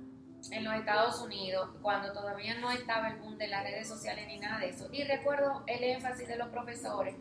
en 0.52 0.62
los 0.62 0.72
Estados 0.74 1.20
Unidos, 1.20 1.70
cuando 1.82 2.12
todavía 2.12 2.54
no 2.60 2.70
estaba 2.70 3.08
el 3.08 3.16
boom 3.16 3.36
de 3.38 3.48
las 3.48 3.64
redes 3.64 3.88
sociales 3.88 4.28
ni 4.28 4.38
nada 4.38 4.60
de 4.60 4.68
eso. 4.68 4.88
Y 4.92 5.02
recuerdo 5.02 5.64
el 5.66 5.82
énfasis 5.82 6.28
de 6.28 6.36
los 6.36 6.46
profesores 6.46 7.16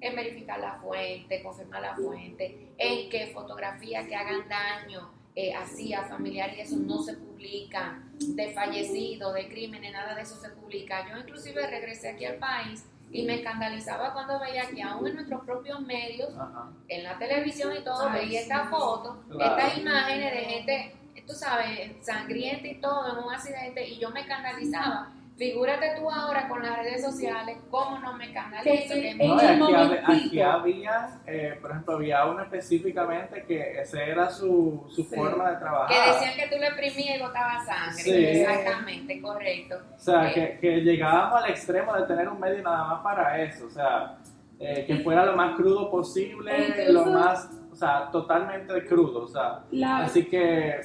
en 0.00 0.14
verificar 0.14 0.60
la 0.60 0.74
fuente, 0.74 1.42
confirmar 1.42 1.82
la 1.82 1.96
fuente, 1.96 2.68
en 2.78 3.10
que 3.10 3.26
fotografías 3.34 4.06
que 4.06 4.14
hagan 4.14 4.48
daño 4.48 5.10
eh, 5.34 5.52
así 5.54 5.92
a 5.92 6.04
familiares 6.04 6.56
y 6.56 6.60
eso 6.60 6.76
no 6.76 7.02
se 7.02 7.14
publican, 7.14 8.12
de 8.20 8.52
fallecidos, 8.52 9.34
de 9.34 9.48
crímenes, 9.48 9.92
nada 9.92 10.14
de 10.14 10.22
eso 10.22 10.36
se 10.36 10.50
publica. 10.50 11.04
Yo 11.10 11.18
inclusive 11.18 11.66
regresé 11.66 12.10
aquí 12.10 12.26
al 12.26 12.36
país 12.36 12.84
Y 13.12 13.24
me 13.24 13.34
escandalizaba 13.36 14.12
cuando 14.14 14.40
veía 14.40 14.68
que 14.70 14.82
aún 14.82 15.06
en 15.06 15.14
nuestros 15.16 15.42
propios 15.44 15.80
medios, 15.82 16.30
Ajá. 16.34 16.70
en 16.88 17.04
la 17.04 17.18
televisión 17.18 17.72
y 17.76 17.84
todo, 17.84 18.08
Ay, 18.08 18.20
veía 18.20 18.40
sí. 18.40 18.44
estas 18.48 18.68
fotos, 18.70 19.16
Claro. 19.30 19.56
estas 19.58 19.78
imágenes 19.78 20.32
de 20.32 20.38
gente, 20.40 20.96
tú 21.26 21.34
sabes, 21.34 21.92
sangrienta 22.04 22.66
y 22.66 22.80
todo, 22.80 23.12
en 23.18 23.24
un 23.24 23.32
accidente, 23.32 23.86
y 23.86 23.98
yo 23.98 24.10
me 24.10 24.20
escandalizaba. 24.20 25.12
Figúrate 25.36 25.94
tú 25.98 26.08
ahora 26.10 26.46
con 26.48 26.62
las 26.62 26.76
redes 26.78 27.02
sociales, 27.02 27.56
cómo 27.70 27.98
no 27.98 28.12
me 28.14 28.26
escandalizo. 28.26 28.94
Que 28.94 29.14
No, 29.14 29.34
aquí, 29.34 29.46
hab- 29.46 29.58
momentito. 29.58 30.12
aquí 30.12 30.40
había, 30.40 31.20
eh, 31.26 31.58
por 31.60 31.70
ejemplo, 31.70 31.94
había 31.94 32.26
uno 32.26 32.42
específicamente 32.42 33.44
que 33.48 33.80
ese 33.80 34.10
era 34.10 34.28
su, 34.30 34.84
su 34.90 35.02
Sí. 35.02 35.16
forma 35.16 35.50
de 35.52 35.56
trabajar. 35.56 35.88
Que 35.88 36.12
decían 36.12 36.34
que 36.36 36.54
tú 36.54 36.60
le 36.60 36.66
exprimías 36.68 37.18
y 37.18 37.22
botaba 37.22 37.64
sangre. 37.64 38.02
Sí. 38.02 38.10
Exactamente, 38.14 39.20
correcto. 39.22 39.76
O 39.96 39.98
sea, 39.98 40.30
Eh. 40.30 40.34
que, 40.34 40.58
que 40.60 40.80
llegábamos 40.82 41.42
al 41.42 41.50
extremo 41.50 41.94
de 41.96 42.06
tener 42.06 42.28
un 42.28 42.38
medio 42.38 42.62
nada 42.62 42.84
más 42.84 43.02
para 43.02 43.42
eso. 43.42 43.66
O 43.66 43.70
sea, 43.70 44.18
eh, 44.60 44.84
que 44.86 44.96
fuera 44.98 45.24
lo 45.24 45.34
más 45.34 45.56
crudo 45.56 45.90
posible, 45.90 46.86
lo 46.92 47.06
más, 47.06 47.50
o 47.72 47.74
sea, 47.74 48.10
totalmente 48.12 48.84
crudo. 48.86 49.24
O 49.24 49.28
sea, 49.28 49.64
La- 49.72 50.04
así 50.04 50.26
que 50.26 50.78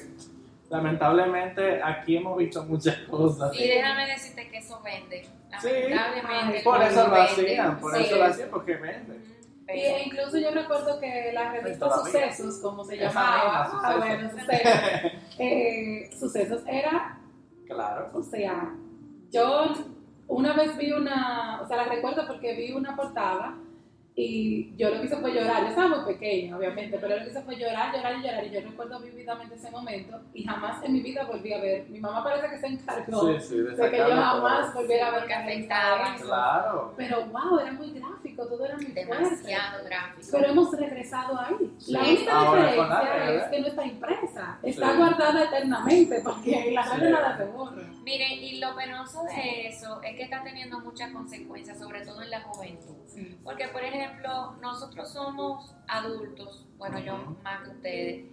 lamentablemente 0.70 1.82
aquí 1.82 2.18
hemos 2.18 2.38
visto 2.38 2.64
muchas 2.64 2.98
cosas. 3.10 3.54
Y 3.56 3.68
déjame 3.68 4.08
decirte 4.08 4.50
que 4.50 4.58
eso 4.58 4.82
vende. 4.84 5.24
Sí. 5.62 5.70
Lamentablemente. 5.90 6.58
Ay, 6.58 6.64
Por 6.64 6.82
eso 6.82 7.08
lo 7.08 7.16
hacían, 7.16 7.80
por 7.80 7.96
Sí. 7.96 8.04
eso 8.04 8.16
lo 8.18 8.24
hacían, 8.26 8.50
porque 8.50 8.76
vende. 8.76 9.18
Y 9.74 10.08
incluso 10.08 10.38
yo 10.38 10.52
recuerdo 10.52 11.00
que 11.00 11.32
la 11.34 11.52
revista. 11.52 11.90
Sucesos, 11.92 12.60
como 12.62 12.86
se 12.86 12.98
llamaba, 12.98 13.64
ah, 13.64 13.70
Sucesos. 13.70 13.98
bueno, 13.98 14.30
Sucesos, 14.32 15.12
eh, 15.40 16.10
Sucesos 16.18 16.64
era, 16.68 17.20
Claro. 17.66 18.10
o 18.14 18.22
sea, 18.24 18.74
yo 19.32 19.74
una 20.30 20.54
vez 20.54 20.78
vi 20.78 20.92
una, 20.94 21.60
o 21.62 21.68
sea, 21.68 21.78
la 21.78 21.84
recuerdo 21.86 22.26
porque 22.28 22.54
vi 22.56 22.72
una 22.72 22.96
portada 22.96 23.56
y 24.20 24.76
yo 24.78 24.90
lo 24.90 25.00
que 25.00 25.06
hice 25.06 25.16
fue 25.18 25.32
llorar, 25.32 25.62
yo 25.62 25.68
estaba 25.70 25.90
muy 25.90 26.14
pequeña, 26.16 26.58
obviamente, 26.58 26.98
pero 26.98 27.16
lo 27.18 27.24
que 27.24 27.30
hice 27.30 27.42
fue 27.44 27.56
llorar, 27.56 27.96
llorar 27.96 28.18
y 28.18 28.24
llorar 28.24 28.46
y 28.48 28.50
yo 28.50 28.62
recuerdo 28.62 29.00
vividamente 29.00 29.54
ese 29.54 29.70
momento 29.70 30.20
y 30.34 30.44
jamás 30.44 30.84
en 30.84 30.94
mi 30.94 31.02
vida 31.02 31.24
volví 31.26 31.54
a 31.54 31.62
ver, 31.62 31.88
mi 31.88 32.00
mamá 32.00 32.24
parece 32.24 32.50
que 32.50 32.58
se 32.58 32.66
encargó 32.66 33.28
Sí, 33.28 33.40
sí, 33.48 33.58
de 33.60 33.76
de 33.76 33.92
que 33.92 33.98
yo 33.98 34.06
jamás 34.16 34.74
volviera 34.74 35.08
a 35.08 35.12
ver 35.12 35.20
Porque 35.20 35.34
que 35.36 35.40
afectaba. 35.40 36.16
eso. 36.16 36.26
Claro. 36.26 36.94
Pero 36.98 37.26
wow, 37.28 37.60
era 37.60 37.72
muy 37.74 37.92
gráfico, 37.92 38.48
todo 38.48 38.66
era 38.66 38.76
muy 38.76 38.86
fuerte. 38.88 39.06
demasiado 39.06 39.84
gráfico. 39.86 40.28
Pero 40.32 40.48
hemos 40.48 40.72
regresado 40.80 41.40
ahí. 41.40 41.72
La 41.90 42.04
Sí, 42.04 42.12
única 42.16 42.32
ahora 42.40 42.62
con 42.62 42.70
diferencia 42.72 43.04
la 43.20 43.26
red. 43.28 43.36
es 43.38 43.44
que 43.50 43.60
no 43.62 43.68
está 43.68 43.86
impresa, 43.86 44.60
está 44.64 44.92
Sí. 44.92 44.98
guardada 44.98 45.44
eternamente, 45.44 46.22
porque 46.24 46.68
en 46.70 46.74
la 46.74 46.84
Sí. 46.88 47.02
nada 47.04 47.38
se 47.38 47.46
borra. 47.46 47.84
Miren, 48.04 48.32
y 48.32 48.60
lo 48.60 48.76
penoso 48.76 49.24
de 49.26 49.68
eso 49.68 50.02
es 50.02 50.16
que 50.16 50.24
está 50.24 50.42
teniendo 50.42 50.80
muchas 50.80 51.12
consecuencias, 51.12 51.78
sobre 51.78 52.02
todo 52.04 52.24
en 52.24 52.32
la 52.32 52.42
juventud. 52.42 52.96
Porque, 53.44 53.68
por 53.70 53.84
ejemplo, 53.84 54.07
nosotros 54.62 55.12
somos 55.12 55.76
adultos, 55.88 56.66
bueno, 56.78 57.00
yo 57.00 57.18
más 57.44 57.64
que 57.64 57.70
ustedes, 57.72 58.26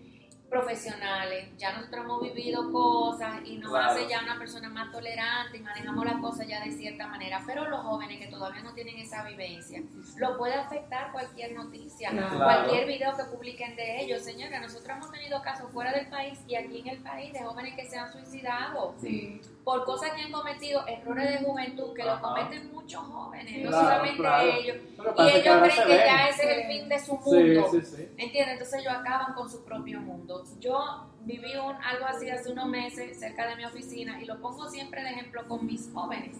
profesionales, 0.50 1.48
ya 1.58 1.72
nosotros 1.72 2.04
hemos 2.04 2.22
vivido 2.22 2.70
cosas 2.70 3.40
y 3.44 3.56
nos 3.56 3.70
Claro. 3.70 3.90
hace 3.90 4.08
ya 4.08 4.22
una 4.22 4.38
persona 4.38 4.68
más 4.68 4.92
tolerante 4.92 5.56
y 5.58 5.60
manejamos 5.62 6.04
las 6.04 6.16
cosas 6.20 6.46
ya 6.46 6.62
de 6.62 6.70
cierta 6.70 7.08
manera, 7.08 7.42
pero 7.44 7.68
los 7.68 7.80
jóvenes 7.80 8.20
que 8.20 8.28
todavía 8.30 8.62
no 8.62 8.72
tienen 8.72 8.96
esa 8.98 9.24
vivencia, 9.24 9.82
lo 10.16 10.38
puede 10.38 10.54
afectar 10.54 11.10
cualquier 11.10 11.54
noticia, 11.54 12.10
Claro. 12.10 12.36
cualquier 12.38 12.86
video 12.86 13.16
que 13.16 13.24
publiquen 13.24 13.74
de 13.74 14.02
ellos. 14.02 14.22
Señores, 14.22 14.60
nosotros 14.60 14.96
hemos 14.96 15.10
tenido 15.10 15.42
casos 15.42 15.72
fuera 15.72 15.92
del 15.92 16.06
país 16.08 16.38
y 16.46 16.54
aquí 16.54 16.80
en 16.80 16.88
el 16.88 16.98
país 17.02 17.32
de 17.32 17.40
jóvenes 17.42 17.74
que 17.74 17.86
se 17.86 17.98
han 17.98 18.12
suicidado 18.12 18.94
Sí. 19.00 19.40
Por 19.64 19.84
cosas 19.84 20.12
que 20.12 20.20
han 20.20 20.30
cometido, 20.30 20.86
errores 20.86 21.40
de 21.40 21.46
juventud 21.46 21.94
que 21.94 22.04
lo 22.04 22.12
Ajá. 22.12 22.20
cometen 22.20 22.70
muchos 22.70 23.02
jóvenes, 23.02 23.64
no 23.64 23.70
solamente 23.70 24.18
claro. 24.18 24.50
ellos. 24.50 24.76
Y 24.76 25.22
ellos 25.22 25.58
creen 25.62 25.88
que 25.88 25.96
ya 25.96 26.28
ese 26.28 26.42
es 26.42 26.58
el 26.58 26.66
fin 26.66 26.88
de 26.88 26.98
su 27.00 27.16
mundo. 27.16 27.68
sí, 27.70 27.80
sí. 27.80 28.08
¿Entiendes? 28.18 28.52
Entonces 28.52 28.80
ellos 28.80 28.92
acaban 28.92 29.32
con 29.32 29.50
su 29.50 29.64
propio 29.64 30.00
mundo. 30.00 30.44
Yo 30.60 31.06
viví 31.22 31.56
un, 31.56 31.74
algo 31.82 32.04
así 32.06 32.28
hace 32.28 32.52
unos 32.52 32.66
meses 32.66 33.18
cerca 33.18 33.46
de 33.46 33.56
mi 33.56 33.64
oficina 33.64 34.20
y 34.20 34.26
lo 34.26 34.38
pongo 34.40 34.68
siempre 34.68 35.02
de 35.02 35.10
ejemplo 35.10 35.42
con 35.48 35.64
mis 35.64 35.90
jóvenes. 35.92 36.36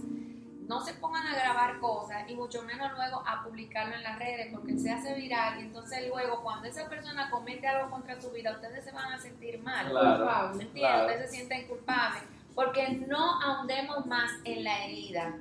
No 0.68 0.80
se 0.80 0.94
pongan 0.94 1.26
a 1.26 1.34
grabar 1.34 1.78
cosas 1.78 2.28
y 2.28 2.34
mucho 2.34 2.62
menos 2.62 2.90
luego 2.96 3.22
a 3.26 3.42
publicarlo 3.42 3.94
en 3.96 4.02
las 4.02 4.18
redes 4.18 4.48
porque 4.50 4.78
se 4.78 4.90
hace 4.90 5.14
viral 5.14 5.60
y 5.60 5.64
entonces 5.64 6.08
luego 6.08 6.42
cuando 6.42 6.68
esa 6.68 6.88
persona 6.88 7.30
comete 7.30 7.66
algo 7.66 7.90
contra 7.90 8.18
su 8.20 8.30
vida 8.30 8.52
ustedes 8.52 8.84
se 8.84 8.92
van 8.92 9.12
a 9.12 9.18
sentir 9.18 9.58
mal. 9.62 9.90
Claro. 9.90 10.16
Culpable. 10.16 10.62
¿Entiendes? 10.62 11.00
Ustedes 11.02 11.30
se 11.30 11.37
sienten 11.37 11.66
culpables 11.68 12.22
porque 12.54 12.88
no 13.06 13.40
ahondemos 13.42 14.06
más 14.06 14.30
en 14.44 14.64
la 14.64 14.84
herida. 14.84 15.36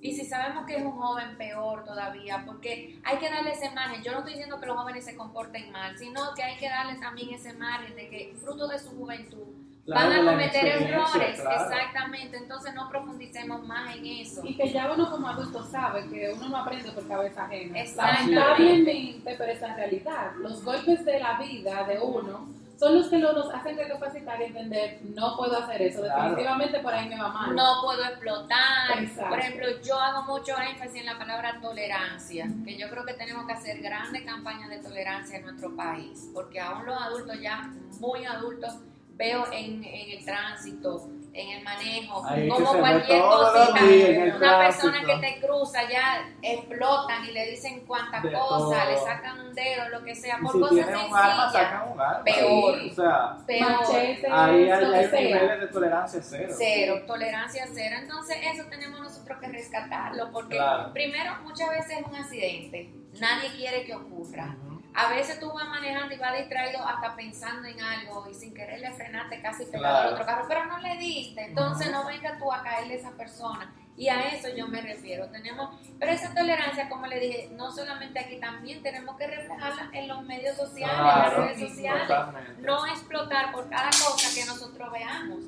Y 0.00 0.12
si 0.14 0.26
sabemos 0.26 0.66
que 0.66 0.76
es 0.76 0.84
un 0.84 0.92
joven, 0.92 1.36
peor 1.38 1.82
todavía, 1.84 2.42
porque 2.44 3.00
hay 3.04 3.16
que 3.16 3.30
darle 3.30 3.52
ese 3.52 3.70
margen. 3.70 4.02
Yo 4.02 4.12
no 4.12 4.18
estoy 4.18 4.34
diciendo 4.34 4.60
que 4.60 4.66
los 4.66 4.76
jóvenes 4.76 5.04
se 5.04 5.16
comporten 5.16 5.72
mal, 5.72 5.96
sino 5.96 6.34
que 6.34 6.42
hay 6.42 6.58
que 6.58 6.68
darle 6.68 6.96
también 6.96 7.32
ese 7.32 7.54
margen 7.54 7.96
de 7.96 8.08
que, 8.10 8.34
fruto 8.38 8.68
de 8.68 8.78
su 8.78 8.90
juventud, 8.90 9.46
Claro, 9.86 10.08
van 10.08 10.28
a 10.28 10.30
cometer 10.32 10.64
errores. 10.66 11.40
claro. 11.40 11.62
Exactamente. 11.62 12.36
Entonces 12.38 12.74
no 12.74 12.88
profundicemos 12.88 13.66
más 13.66 13.94
en 13.94 14.06
eso. 14.06 14.40
Y 14.44 14.56
que 14.56 14.70
ya 14.72 14.90
uno 14.90 15.10
como 15.10 15.28
adulto 15.28 15.62
sabe 15.62 16.08
que 16.08 16.32
uno 16.34 16.48
no 16.48 16.56
aprende 16.56 16.90
por 16.92 17.06
cabeza 17.06 17.44
ajena. 17.44 17.80
Exactamente. 17.80 18.34
Lamentablemente, 18.34 19.34
pero 19.36 19.52
esa 19.52 19.66
es 19.66 19.70
la 19.70 19.76
realidad. 19.76 20.32
Los 20.38 20.64
golpes 20.64 21.04
de 21.04 21.20
la 21.20 21.38
vida 21.38 21.84
de 21.84 22.00
uno 22.00 22.48
son 22.78 22.94
los 22.98 23.08
que 23.08 23.18
lo- 23.18 23.32
nos 23.32 23.52
hacen 23.54 23.76
recapacitar 23.76 24.40
y 24.40 24.44
entender, 24.44 25.00
no 25.14 25.36
puedo 25.36 25.56
hacer 25.58 25.80
eso, 25.82 26.00
Claro. 26.02 26.22
definitivamente 26.22 26.80
por 26.80 26.92
ahí 26.94 27.08
me 27.08 27.18
va 27.20 27.28
mal. 27.28 27.54
No 27.54 27.80
puedo 27.82 28.04
explotar. 28.04 28.98
Exacto. 28.98 29.30
Por 29.30 29.38
ejemplo, 29.38 29.66
yo 29.82 29.98
hago 29.98 30.22
mucho 30.22 30.54
énfasis 30.58 31.00
en 31.00 31.06
la 31.06 31.18
palabra 31.18 31.58
tolerancia, 31.60 32.48
que 32.64 32.76
yo 32.76 32.88
creo 32.90 33.04
que 33.04 33.14
tenemos 33.14 33.46
que 33.46 33.52
hacer 33.52 33.80
grandes 33.80 34.22
campañas 34.24 34.68
de 34.70 34.78
tolerancia 34.78 35.38
en 35.38 35.44
nuestro 35.44 35.74
país, 35.76 36.30
porque 36.34 36.60
aún 36.60 36.84
los 36.86 37.00
adultos 37.00 37.40
ya 37.40 37.70
muy 38.00 38.24
adultos 38.24 38.74
veo 39.16 39.46
en, 39.52 39.84
en 39.84 40.18
el 40.18 40.24
tránsito, 40.24 41.08
en 41.34 41.48
el 41.58 41.64
manejo, 41.64 42.24
Ahí 42.24 42.48
como 42.48 42.78
cualquier 42.78 43.22
cosita, 43.22 43.84
días 43.84 44.36
una 44.36 44.58
persona 44.58 45.04
que 45.04 45.16
te 45.16 45.40
cruza 45.40 45.80
ya 45.90 46.28
explotan 46.40 47.24
y 47.24 47.32
le 47.32 47.50
dicen 47.50 47.84
cuantas 47.86 48.22
De 48.22 48.32
cosas, 48.32 48.88
le 48.88 48.96
sacan 48.98 49.40
un 49.40 49.54
dedo, 49.54 49.88
lo 49.90 50.04
que 50.04 50.14
sea, 50.14 50.38
por 50.38 50.52
si 50.52 50.60
cosas 50.60 50.74
tienen 50.86 50.94
un 50.94 51.16
arma, 51.16 51.42
sencillas. 51.50 51.52
sacan 51.52 51.92
un 51.92 52.00
arma. 52.00 52.24
Peor. 52.24 52.78
O 52.90 52.94
sea, 52.94 53.36
Peor. 53.46 53.70
Machete, 53.72 54.26
ahí 54.30 54.70
hay, 54.70 54.84
hay 54.84 55.24
niveles 55.24 55.60
de 55.60 55.66
tolerancia 55.68 56.20
cero. 56.22 56.54
Cero, 56.56 57.02
tolerancia 57.06 57.66
cero. 57.74 57.96
Entonces 58.00 58.36
eso 58.54 58.64
tenemos 58.70 59.00
nosotros 59.00 59.38
que 59.40 59.48
rescatarlo 59.48 60.30
porque 60.30 60.56
Claro. 60.56 60.92
primero 60.92 61.32
muchas 61.42 61.68
veces 61.70 61.98
es 61.98 62.06
un 62.06 62.14
accidente, 62.16 62.90
nadie 63.20 63.50
quiere 63.56 63.84
que 63.84 63.94
ocurra. 63.94 64.56
A 64.94 65.08
veces 65.10 65.40
tú 65.40 65.52
vas 65.52 65.68
manejando 65.68 66.14
y 66.14 66.18
vas 66.18 66.36
distraído 66.38 66.86
hasta 66.86 67.16
pensando 67.16 67.66
en 67.66 67.80
algo 67.80 68.28
y 68.30 68.34
sin 68.34 68.54
querer 68.54 68.80
le 68.80 68.92
frenaste 68.92 69.42
casi 69.42 69.64
pegado 69.64 69.80
Claro. 69.94 70.08
al 70.08 70.14
otro 70.14 70.26
carro, 70.26 70.44
pero 70.48 70.64
no 70.66 70.78
le 70.78 70.96
diste. 70.98 71.46
Entonces 71.46 71.88
Ujú. 71.88 71.96
no 71.96 72.06
venga 72.06 72.38
tú 72.38 72.52
a 72.52 72.62
caerle 72.62 72.94
a 72.94 72.96
esa 72.98 73.10
persona. 73.12 73.74
Y 73.96 74.08
a 74.08 74.28
eso 74.28 74.48
yo 74.48 74.66
me 74.66 74.80
refiero. 74.80 75.28
Tenemos, 75.28 75.70
pero 76.00 76.10
esa 76.10 76.34
tolerancia, 76.34 76.88
como 76.88 77.06
le 77.06 77.20
dije, 77.20 77.48
no 77.52 77.70
solamente 77.70 78.18
aquí, 78.18 78.36
también 78.40 78.82
tenemos 78.82 79.16
que 79.16 79.26
reflejarla 79.28 79.88
en 79.92 80.08
los 80.08 80.22
medios 80.24 80.56
sociales, 80.56 80.98
en 80.98 81.04
las 81.06 81.34
redes 81.34 81.58
sociales 81.70 82.02
totalmente. 82.08 82.62
no 82.62 82.86
explotar 82.86 83.52
por 83.52 83.68
cada 83.70 83.90
cosa 83.90 84.34
que 84.34 84.44
nosotros 84.46 84.90
veamos. 84.92 85.44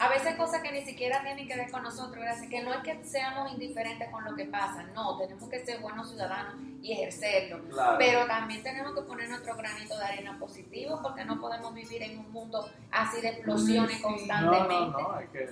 A 0.00 0.08
veces 0.08 0.34
cosas 0.36 0.62
que 0.62 0.72
ni 0.72 0.80
siquiera 0.80 1.22
tienen 1.22 1.46
que 1.46 1.54
ver 1.54 1.70
con 1.70 1.82
nosotros, 1.82 2.16
¿verdad? 2.16 2.34
Así 2.34 2.48
que 2.48 2.62
no 2.62 2.72
es 2.72 2.82
que 2.82 3.04
seamos 3.04 3.52
indiferentes 3.52 4.08
con 4.10 4.24
lo 4.24 4.34
que 4.34 4.46
pasa, 4.46 4.82
no, 4.94 5.18
tenemos 5.18 5.48
que 5.50 5.58
ser 5.60 5.80
buenos 5.80 6.08
ciudadanos 6.08 6.54
y 6.82 6.92
ejercerlo. 6.92 7.62
Claro. 7.68 7.96
Pero 7.98 8.26
también 8.26 8.62
tenemos 8.62 8.94
que 8.94 9.02
poner 9.02 9.28
nuestro 9.28 9.54
granito 9.56 9.98
de 9.98 10.04
arena 10.04 10.38
positivo 10.38 11.00
porque 11.02 11.22
no 11.26 11.38
podemos 11.38 11.74
vivir 11.74 12.02
en 12.02 12.18
un 12.18 12.32
mundo 12.32 12.66
así 12.90 13.20
de 13.20 13.28
explosiones 13.28 13.96
Sí. 13.96 14.02
No, 14.02 14.08
constantemente. 14.08 15.02
no, 15.02 15.12
no, 15.12 15.20
es 15.20 15.28
que 15.30 15.48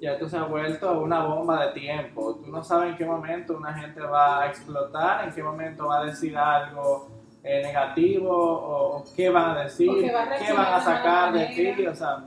ya 0.00 0.12
esto 0.12 0.28
se 0.28 0.36
ha 0.36 0.44
vuelto 0.44 1.00
una 1.00 1.24
bomba 1.24 1.66
de 1.66 1.72
tiempo. 1.72 2.36
Tú 2.36 2.50
no 2.50 2.62
sabes 2.62 2.90
en 2.90 2.96
qué 2.96 3.04
momento 3.04 3.56
una 3.56 3.74
gente 3.74 4.00
va 4.00 4.42
a 4.42 4.46
explotar, 4.48 5.26
en 5.26 5.34
qué 5.34 5.42
momento 5.42 5.86
va 5.86 6.00
a 6.00 6.04
decir 6.04 6.36
algo 6.36 7.08
eh, 7.42 7.62
negativo 7.62 8.30
o, 8.30 8.98
o 8.98 9.04
qué 9.14 9.30
van 9.30 9.56
a 9.56 9.62
decir, 9.64 9.88
O 9.90 9.94
que 9.94 10.12
va 10.12 10.24
a 10.24 10.36
qué 10.36 10.52
van 10.52 10.74
a 10.74 10.80
sacar 10.80 11.32
de 11.32 11.46
ti. 11.46 11.86
O 11.86 11.94
sea, 11.94 12.24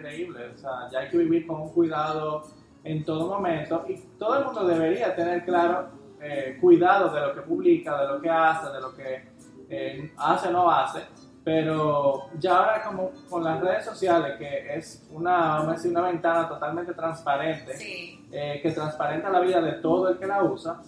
increíble. 0.00 0.50
O 0.54 0.58
sea, 0.58 0.88
ya 0.90 1.00
hay 1.00 1.08
que 1.08 1.18
vivir 1.18 1.46
con 1.46 1.60
un 1.60 1.68
cuidado 1.70 2.44
en 2.82 3.04
todo 3.04 3.28
momento 3.28 3.84
y 3.88 3.96
todo 4.18 4.38
el 4.38 4.44
mundo 4.46 4.66
debería 4.66 5.14
tener 5.14 5.44
claro 5.44 5.88
eh, 6.20 6.56
cuidado 6.60 7.12
de 7.12 7.20
lo 7.20 7.34
que 7.34 7.42
publica, 7.42 8.00
de 8.00 8.08
lo 8.08 8.20
que 8.20 8.30
hace, 8.30 8.72
de 8.72 8.80
lo 8.80 8.94
que 8.94 9.24
eh, 9.68 10.12
hace 10.16 10.48
o 10.48 10.52
no 10.52 10.70
hace. 10.70 11.00
Pero 11.42 12.28
ya 12.38 12.58
ahora 12.58 12.82
como 12.84 13.12
con 13.28 13.42
las 13.42 13.60
redes 13.60 13.84
sociales, 13.84 14.36
que 14.38 14.74
es 14.74 15.08
una, 15.10 15.38
vamos 15.56 15.68
a 15.68 15.72
decir, 15.72 15.90
una 15.90 16.02
ventana 16.02 16.46
totalmente 16.46 16.92
transparente, 16.92 17.74
Sí, 17.76 18.28
eh, 18.30 18.60
que 18.62 18.70
transparenta 18.72 19.30
la 19.30 19.40
vida 19.40 19.60
de 19.60 19.72
todo 19.74 20.10
el 20.10 20.18
que 20.18 20.26
la 20.26 20.42
usa, 20.42 20.82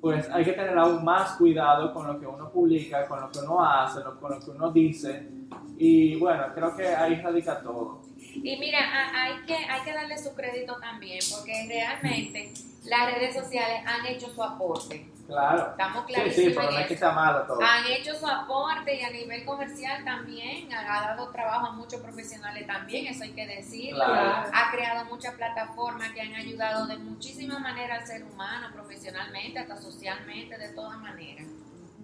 pues 0.00 0.30
hay 0.30 0.44
que 0.44 0.52
tener 0.52 0.78
aún 0.78 1.04
más 1.04 1.32
cuidado 1.32 1.92
con 1.92 2.06
lo 2.06 2.20
que 2.20 2.26
uno 2.26 2.48
publica, 2.50 3.06
con 3.08 3.20
lo 3.20 3.30
que 3.30 3.40
uno 3.40 3.64
hace, 3.64 4.00
con 4.20 4.30
lo 4.30 4.38
que 4.38 4.50
uno 4.50 4.70
dice. 4.70 5.28
Y 5.76 6.16
bueno, 6.20 6.44
creo 6.54 6.76
que 6.76 6.86
ahí 6.86 7.20
radica 7.20 7.60
todo. 7.60 8.05
Y 8.42 8.56
mira, 8.58 8.78
a- 8.80 9.22
hay 9.24 9.36
que, 9.46 9.54
hay 9.56 9.80
que 9.82 9.92
darle 9.92 10.18
su 10.18 10.34
crédito 10.34 10.76
también, 10.80 11.20
porque 11.30 11.66
realmente 11.68 12.52
las 12.84 13.12
redes 13.12 13.34
sociales 13.34 13.82
han 13.86 14.06
hecho 14.06 14.28
su 14.30 14.42
aporte. 14.42 15.10
Claro. 15.26 15.70
Estamos 15.72 16.04
Sí, 16.06 16.12
clarísimos 16.14 16.50
sí, 16.52 16.56
pero 16.56 16.70
no 16.70 16.78
es 16.78 16.86
que 16.86 16.96
sea 16.96 17.10
malo 17.10 17.42
todo. 17.48 17.60
Han 17.60 17.84
hecho 17.88 18.14
su 18.14 18.28
aporte 18.28 18.94
y 18.94 19.02
a 19.02 19.10
nivel 19.10 19.44
comercial 19.44 20.04
también 20.04 20.72
ha 20.72 20.84
dado 20.84 21.28
trabajo 21.30 21.66
a 21.66 21.72
muchos 21.72 22.00
profesionales 22.00 22.64
también, 22.64 23.08
eso 23.08 23.24
hay 23.24 23.32
que 23.32 23.44
decirlo. 23.44 24.04
Claro. 24.04 24.48
Ha 24.54 24.70
creado 24.70 25.04
muchas 25.06 25.34
plataformas 25.34 26.12
que 26.12 26.20
han 26.20 26.32
ayudado 26.34 26.86
de 26.86 26.96
muchísimas 26.98 27.58
maneras 27.58 28.02
al 28.02 28.06
ser 28.06 28.22
humano, 28.22 28.68
profesionalmente, 28.72 29.58
hasta 29.58 29.76
socialmente, 29.76 30.56
de 30.56 30.68
todas 30.68 30.96
maneras. 31.00 31.46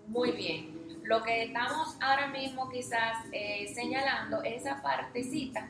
Muy 0.09 0.33
bien. 0.33 0.83
Lo 1.05 1.23
que 1.23 1.45
estamos 1.45 1.97
ahora 2.01 2.27
mismo 2.27 2.69
quizás 2.71 3.19
eh, 3.31 3.71
señalando 3.73 4.43
es 4.43 4.63
esa 4.63 4.83
partecita 4.83 5.69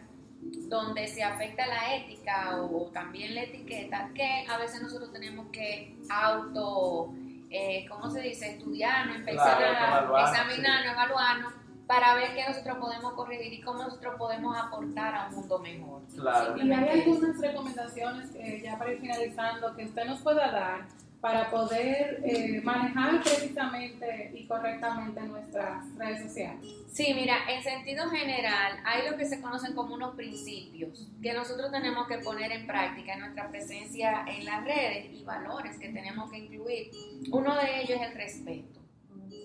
donde 0.68 1.06
se 1.06 1.22
afecta 1.22 1.66
la 1.66 1.94
ética 1.96 2.56
o 2.60 2.90
también 2.92 3.34
la 3.34 3.42
etiqueta, 3.42 4.10
que 4.14 4.46
a 4.48 4.58
veces 4.58 4.82
nosotros 4.82 5.12
tenemos 5.12 5.46
que 5.52 5.96
auto, 6.10 7.12
eh, 7.50 7.86
¿cómo 7.88 8.10
se 8.10 8.20
dice? 8.20 8.52
Estudiarnos, 8.52 9.16
empezar 9.16 9.58
Claro, 9.58 10.16
a 10.16 10.30
examinarnos, 10.30 10.92
evaluarnos, 10.94 11.52
para 11.86 12.14
ver 12.14 12.34
qué 12.34 12.44
nosotros 12.48 12.78
podemos 12.78 13.12
corregir 13.12 13.52
y 13.52 13.60
cómo 13.60 13.82
nosotros 13.82 14.14
podemos 14.16 14.56
aportar 14.56 15.14
a 15.14 15.28
un 15.28 15.34
mundo 15.34 15.58
mejor. 15.58 16.02
Claro. 16.14 16.56
Y 16.56 16.72
hay 16.72 17.00
algunas 17.00 17.38
recomendaciones 17.38 18.30
que 18.30 18.62
ya 18.62 18.78
para 18.78 18.92
ir 18.92 19.00
finalizando 19.00 19.74
que 19.76 19.84
usted 19.84 20.04
nos 20.06 20.20
pueda 20.20 20.50
dar 20.50 20.86
para 21.22 21.52
poder 21.52 22.20
eh, 22.24 22.60
manejar 22.64 23.22
precisamente 23.22 24.32
y 24.34 24.44
correctamente 24.44 25.20
nuestras 25.22 25.96
redes 25.96 26.24
sociales. 26.24 26.66
Sí, 26.90 27.14
mira, 27.14 27.36
en 27.48 27.62
sentido 27.62 28.10
general, 28.10 28.78
hay 28.84 29.08
lo 29.08 29.16
que 29.16 29.24
se 29.24 29.40
conocen 29.40 29.72
como 29.76 29.94
unos 29.94 30.16
principios 30.16 31.08
que 31.22 31.32
nosotros 31.32 31.70
tenemos 31.70 32.08
que 32.08 32.18
poner 32.18 32.50
en 32.50 32.66
práctica 32.66 33.14
en 33.14 33.20
nuestra 33.20 33.48
presencia 33.50 34.24
en 34.26 34.44
las 34.44 34.64
redes 34.64 35.12
y 35.12 35.22
valores 35.22 35.78
que 35.78 35.90
tenemos 35.90 36.28
que 36.28 36.38
incluir. 36.38 36.90
Uno 37.30 37.54
de 37.54 37.82
ellos 37.82 38.00
es 38.00 38.08
el 38.08 38.14
respeto, 38.14 38.80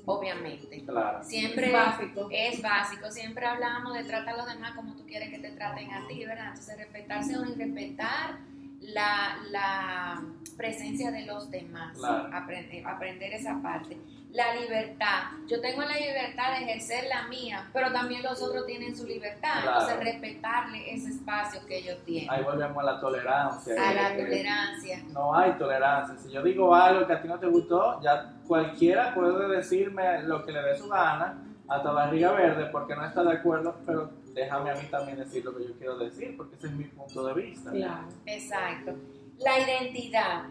obviamente. 0.06 0.84
Claro. 0.84 1.24
Siempre 1.24 1.68
Es 1.68 1.74
básico. 1.74 2.28
es 2.32 2.62
básico, 2.64 3.12
siempre 3.12 3.46
hablamos 3.46 3.94
de 3.94 4.04
tratar 4.04 4.34
a 4.34 4.38
los 4.38 4.48
demás 4.48 4.72
como 4.76 4.96
tú 4.96 5.06
quieres 5.06 5.30
que 5.30 5.38
te 5.38 5.52
traten 5.52 5.94
a 5.94 6.08
ti, 6.08 6.26
¿verdad? 6.26 6.48
Entonces, 6.48 6.76
respetarse 6.76 7.34
y 7.34 7.54
respetar 7.54 8.40
la, 8.88 9.38
la 9.52 10.22
presencia 10.56 11.12
de 11.12 11.26
los 11.26 11.50
demás, 11.52 11.96
Claro. 11.98 12.30
aprender, 12.34 12.86
aprender 12.88 13.34
esa 13.34 13.62
parte. 13.62 13.98
La 14.32 14.54
libertad, 14.56 15.32
yo 15.48 15.62
tengo 15.62 15.82
la 15.82 15.96
libertad 15.96 16.58
de 16.58 16.64
ejercer 16.66 17.06
la 17.08 17.28
mía, 17.28 17.70
pero 17.74 17.92
también 17.92 18.22
los 18.24 18.42
otros 18.42 18.66
tienen 18.66 18.96
su 18.96 19.06
libertad, 19.06 19.62
Claro. 19.62 19.82
entonces 19.82 20.00
respetarle 20.04 20.94
ese 20.94 21.10
espacio 21.10 21.66
que 21.66 21.78
ellos 21.78 21.98
tienen, 22.06 22.30
Ahí 22.30 22.44
volvemos 22.44 22.78
a 22.78 22.84
la 22.84 23.00
tolerancia. 23.00 23.74
a 23.74 23.94
la 23.94 24.10
que- 24.12 24.18
que 24.18 24.24
tolerancia. 24.24 25.04
No 25.14 25.34
hay 25.36 25.52
tolerancia. 25.54 26.18
Si 26.18 26.32
yo 26.32 26.42
digo 26.44 26.74
algo 26.76 27.08
que 27.08 27.14
a 27.14 27.22
ti 27.22 27.28
no 27.28 27.40
te 27.40 27.48
gustó, 27.48 28.02
ya 28.02 28.34
cualquiera 28.48 29.14
puede 29.14 29.48
decirme 29.56 30.24
lo 30.24 30.46
que 30.46 30.52
le 30.52 30.62
dé 30.62 30.78
su 30.78 30.88
gana, 30.90 31.44
hasta 31.70 31.92
barriga 31.92 32.32
verde, 32.32 32.66
porque 32.72 32.96
no 32.96 33.06
está 33.06 33.24
de 33.24 33.34
acuerdo, 33.34 33.78
pero 33.86 34.10
déjame 34.38 34.70
a 34.70 34.76
mí 34.76 34.86
también 34.90 35.18
decir 35.18 35.44
lo 35.44 35.56
que 35.58 35.68
yo 35.68 35.74
quiero 35.78 35.98
decir, 35.98 36.38
porque 36.38 36.56
ese 36.56 36.68
es 36.68 36.74
mi 36.74 36.86
punto 36.86 37.26
de 37.26 37.34
vista. 37.34 37.72
Claro. 37.72 38.08
Exacto. 38.26 38.96
La 39.40 39.60
identidad. 39.60 40.44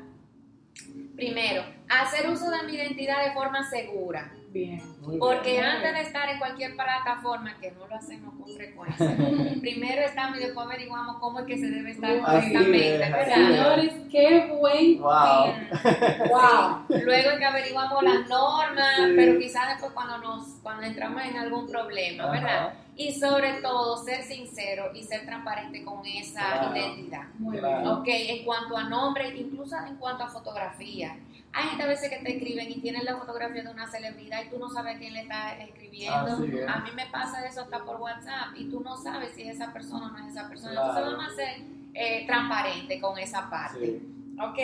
Primero, 1.15 1.63
hacer 1.89 2.29
uso 2.29 2.51
de 2.51 2.65
mi 2.65 2.75
identidad 2.75 3.25
de 3.25 3.33
forma 3.33 3.69
segura. 3.71 4.33
Bien. 4.57 4.83
Muy 5.03 5.19
Porque 5.19 5.53
bien. 5.53 5.65
antes 5.65 5.93
de 5.93 6.01
estar 6.01 6.29
en 6.31 6.39
cualquier 6.39 6.75
plataforma, 6.77 7.55
que 7.61 7.73
no 7.73 7.87
lo 7.87 7.95
hacemos 7.95 8.35
con 8.35 8.49
frecuencia, 8.55 9.17
primero 9.61 10.01
estamos 10.03 10.39
y 10.39 10.41
después 10.41 10.67
averiguamos 10.67 11.17
cómo 11.19 11.41
es 11.41 11.47
que 11.47 11.59
se 11.59 11.67
debe 11.71 11.91
estar 11.91 12.19
correctamente. 12.21 13.35
Señores, 13.35 13.93
qué 14.11 14.47
buen 14.59 14.99
Wow. 15.01 15.53
Wow. 16.31 16.85
Luego 17.05 17.31
es 17.31 17.39
que 17.39 17.45
averiguamos 17.45 18.03
las 18.03 18.29
normas, 18.29 18.97
Sí. 18.97 19.13
pero 19.15 19.39
quizás 19.39 19.69
después 19.69 19.93
cuando 19.93 20.19
nos 20.19 20.45
cuando 20.63 20.83
entramos 20.85 21.23
en 21.23 21.37
algún 21.37 21.69
problema, 21.69 22.31
¿verdad? 22.31 22.59
Ajá. 22.69 22.75
Y 22.97 23.13
sobre 23.13 23.61
todo 23.61 24.03
ser 24.03 24.23
sincero 24.23 24.91
y 24.95 25.03
ser 25.03 25.27
transparente 25.27 25.85
con 25.85 26.05
esa 26.07 26.41
Claro. 26.41 26.75
identidad. 26.77 27.25
Muy 27.39 27.59
Claro. 27.59 27.77
bien. 27.77 27.89
Ok, 27.89 28.07
en 28.09 28.45
cuanto 28.45 28.75
a 28.77 28.85
nombre, 28.85 29.37
incluso 29.37 29.77
en 29.87 29.97
cuanto 29.97 30.25
a 30.25 30.29
fotografía. 30.29 31.15
Hay 31.59 31.69
gente 31.69 31.85
a 31.85 31.87
veces 31.87 32.11
que 32.11 32.19
te 32.19 32.37
escriben 32.37 32.71
y 32.71 32.81
tienen 32.83 33.05
la 33.07 33.17
fotografía 33.17 33.63
de 33.63 33.71
una 33.71 33.87
celebridad 33.91 34.43
y 34.45 34.51
tú 34.51 34.59
no 34.59 34.69
sabes 34.69 34.99
quién 34.99 35.15
le 35.15 35.23
está 35.23 35.59
escribiendo. 35.59 36.45
Es. 36.45 36.69
A 36.69 36.79
mí 36.81 36.91
me 36.95 37.07
pasa 37.07 37.47
eso 37.47 37.63
hasta 37.63 37.83
por 37.83 37.97
WhatsApp 38.01 38.49
y 38.57 38.69
tú 38.69 38.81
no 38.81 38.97
sabes 38.99 39.35
si 39.35 39.43
es 39.43 39.57
esa 39.57 39.73
persona 39.73 40.09
o 40.09 40.11
no 40.11 40.19
es 40.27 40.33
esa 40.37 40.49
persona. 40.49 40.73
Claro. 40.73 40.89
Entonces 40.91 41.17
vamos 41.17 41.33
a 41.33 41.35
ser 41.37 41.63
eh, 41.95 42.27
transparentes 42.27 43.01
con 43.01 43.19
esa 43.19 43.49
parte. 43.49 43.87
Sí. 43.87 44.37
Ok, 44.39 44.59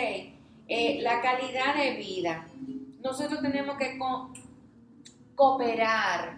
eh, 0.67 0.99
la 1.01 1.19
calidad 1.21 1.73
de 1.75 1.95
vida. 1.95 2.45
Nosotros 3.03 3.41
tenemos 3.41 3.75
que 3.77 3.97
co- 3.97 4.31
cooperar, 5.35 6.37